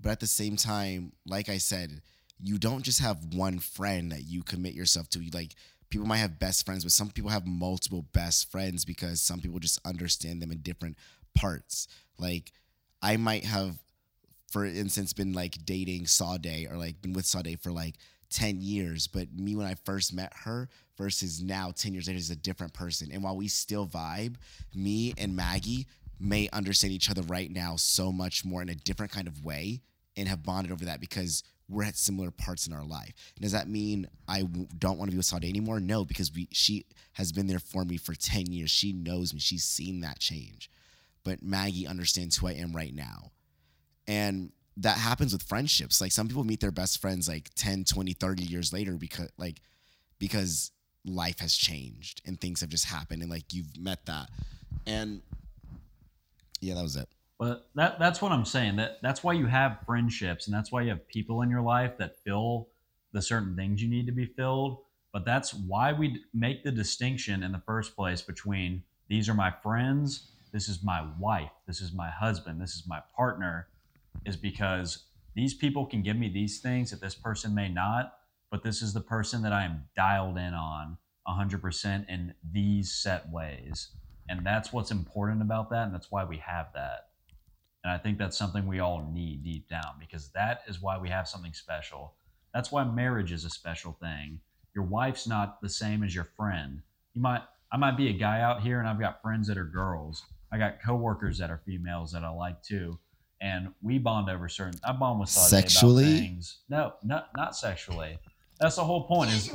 [0.00, 2.02] but at the same time, like I said,
[2.40, 5.20] you don't just have one friend that you commit yourself to.
[5.20, 5.54] You like
[5.88, 9.60] people might have best friends, but some people have multiple best friends because some people
[9.60, 10.98] just understand them in different
[11.34, 11.86] parts.
[12.18, 12.52] Like
[13.00, 13.76] I might have,
[14.54, 17.96] for instance, been like dating Sade or like been with Sade for like
[18.30, 22.30] 10 years, but me when I first met her versus now 10 years later is
[22.30, 23.10] a different person.
[23.12, 24.36] And while we still vibe,
[24.72, 25.88] me and Maggie
[26.20, 29.80] may understand each other right now so much more in a different kind of way
[30.16, 33.12] and have bonded over that because we're at similar parts in our life.
[33.40, 35.80] Does that mean I w- don't want to be with Sade anymore?
[35.80, 38.70] No, because we she has been there for me for 10 years.
[38.70, 39.40] She knows me.
[39.40, 40.70] She's seen that change.
[41.24, 43.32] But Maggie understands who I am right now.
[44.06, 46.00] And that happens with friendships.
[46.00, 49.60] Like some people meet their best friends like 10, 20, 30 years later because like
[50.18, 50.72] because
[51.04, 54.30] life has changed and things have just happened and like you've met that.
[54.86, 55.22] And
[56.60, 57.08] yeah, that was it.
[57.38, 58.76] But that that's what I'm saying.
[58.76, 61.98] That that's why you have friendships and that's why you have people in your life
[61.98, 62.68] that fill
[63.12, 64.78] the certain things you need to be filled.
[65.12, 69.52] But that's why we make the distinction in the first place between these are my
[69.62, 73.68] friends, this is my wife, this is my husband, this is my partner,
[74.24, 75.04] is because
[75.34, 78.14] these people can give me these things that this person may not,
[78.50, 80.96] but this is the person that I am dialed in on
[81.28, 83.90] 100% in these set ways.
[84.28, 85.86] And that's what's important about that.
[85.86, 87.08] And that's why we have that.
[87.82, 91.10] And I think that's something we all need deep down because that is why we
[91.10, 92.14] have something special.
[92.54, 94.40] That's why marriage is a special thing.
[94.74, 96.80] Your wife's not the same as your friend.
[97.12, 99.64] You might I might be a guy out here and I've got friends that are
[99.64, 100.22] girls.
[100.52, 102.98] I got coworkers that are females that I like too.
[103.44, 106.04] And we bond over certain I bond with Sade Sexually?
[106.04, 106.58] about things.
[106.70, 108.16] No, not not sexually.
[108.58, 109.52] That's the whole point is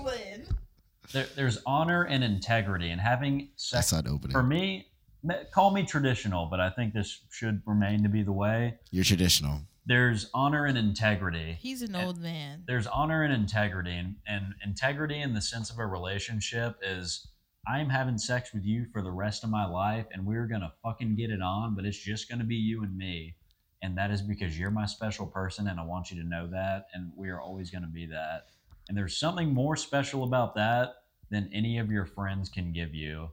[1.12, 4.32] there, there's honor and integrity and having sex saw it opening.
[4.32, 4.86] for me
[5.24, 9.04] me- call me traditional but i think this should remain to be the way You're
[9.06, 9.62] traditional.
[9.88, 12.64] there's honor and integrity He's an old man.
[12.68, 17.26] there's honor and integrity and, and integrity in the sense of a relationship is
[17.68, 20.72] I'm having sex with you for the rest of my life and we're going to
[20.84, 23.36] fucking get it on, but it's just going to be you and me.
[23.82, 26.88] And that is because you're my special person and I want you to know that.
[26.94, 28.48] And we are always going to be that.
[28.88, 33.30] And there's something more special about that than any of your friends can give you.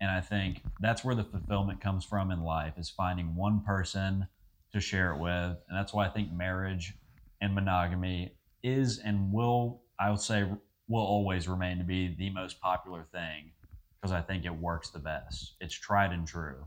[0.00, 4.26] And I think that's where the fulfillment comes from in life is finding one person
[4.72, 5.56] to share it with.
[5.68, 6.94] And that's why I think marriage
[7.40, 10.44] and monogamy is and will, I would say,
[10.88, 13.52] will always remain to be the most popular thing
[14.00, 15.54] because I think it works the best.
[15.60, 16.66] It's tried and true.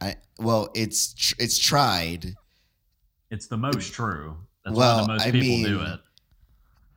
[0.00, 2.34] I well, it's tr- it's tried.
[3.30, 4.36] It's the most true.
[4.64, 6.00] That's Well, why the most I people do mean, it.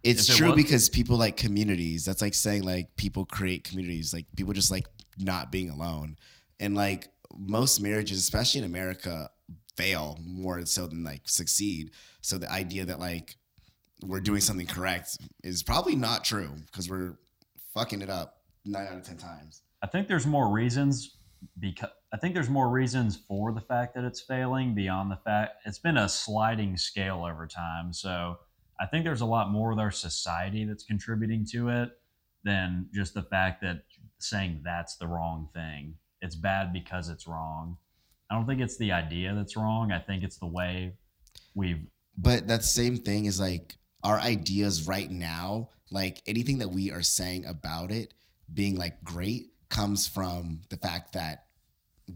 [0.03, 2.05] It's If it true was- because people like communities.
[2.05, 4.13] That's like saying like people create communities.
[4.13, 4.85] Like people just like
[5.17, 6.17] not being alone.
[6.59, 9.29] And like most marriages, especially in America,
[9.75, 11.91] fail more so than like succeed.
[12.21, 13.35] So the idea that like
[14.05, 17.17] we're doing something correct is probably not true because we're
[17.73, 19.61] fucking it up nine out of ten times.
[19.81, 21.17] I think there's more reasons
[21.59, 25.61] because I think there's more reasons for the fact that it's failing beyond the fact
[25.65, 27.91] it's been a sliding scale over time.
[27.91, 28.37] So
[28.79, 31.89] I think there's a lot more with our society that's contributing to it
[32.43, 33.83] than just the fact that
[34.19, 35.95] saying that's the wrong thing.
[36.21, 37.77] It's bad because it's wrong.
[38.31, 39.91] I don't think it's the idea that's wrong.
[39.91, 40.93] I think it's the way
[41.55, 41.85] we've
[42.17, 47.01] But that same thing is like our ideas right now, like anything that we are
[47.01, 48.13] saying about it
[48.53, 51.46] being like great comes from the fact that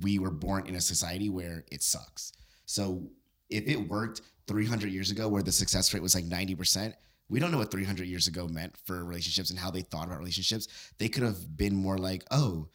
[0.02, 2.32] we were born in a society where it sucks.
[2.66, 3.10] So
[3.50, 6.94] if it worked 300 years ago where the success rate was like 90%,
[7.30, 10.20] we don't know what 300 years ago meant for relationships and how they thought about
[10.20, 10.68] relationships.
[10.98, 12.68] They could have been more like, oh,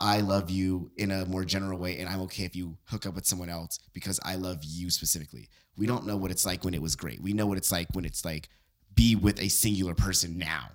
[0.00, 3.14] I love you in a more general way, and I'm okay if you hook up
[3.14, 5.48] with someone else because I love you specifically.
[5.76, 7.22] We don't know what it's like when it was great.
[7.22, 8.48] We know what it's like when it's like
[8.94, 10.70] be with a singular person now.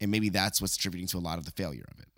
[0.00, 2.08] And maybe that's what's contributing to a lot of the failure of it.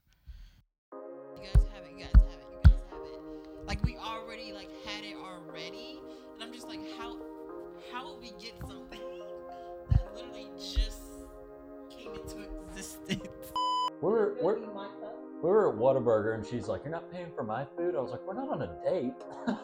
[3.67, 6.01] Like we already like had it already,
[6.35, 7.17] and I'm just like, how
[7.93, 9.01] how would we get something
[9.91, 11.03] that literally just
[11.91, 13.29] came into existence?
[14.01, 17.67] we were, we're, we were at Whataburger and she's like, You're not paying for my
[17.77, 17.95] food?
[17.97, 19.15] I was like, We're not on a date.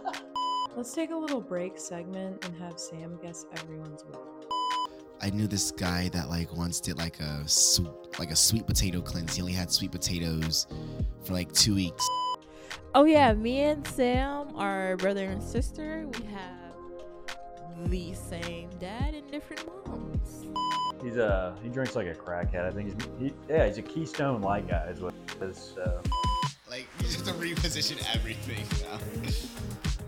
[0.77, 4.49] Let's take a little break segment and have Sam guess everyone's weight.
[5.21, 9.01] I knew this guy that like once did like a su- like a sweet potato
[9.01, 9.35] cleanse.
[9.35, 10.69] He only had sweet potatoes
[11.25, 12.09] for like two weeks.
[12.95, 16.07] Oh yeah, me and Sam are brother and sister.
[16.19, 20.47] We have the same dad and different moms.
[21.03, 22.65] He's a he drinks like a crackhead.
[22.65, 25.59] I think he's he, yeah he's a Keystone Light guy is what it is.
[25.75, 26.01] So
[26.71, 28.99] Like you just have to reposition everything now.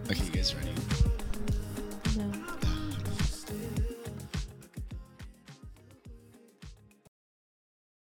[0.10, 0.72] okay, you guys ready?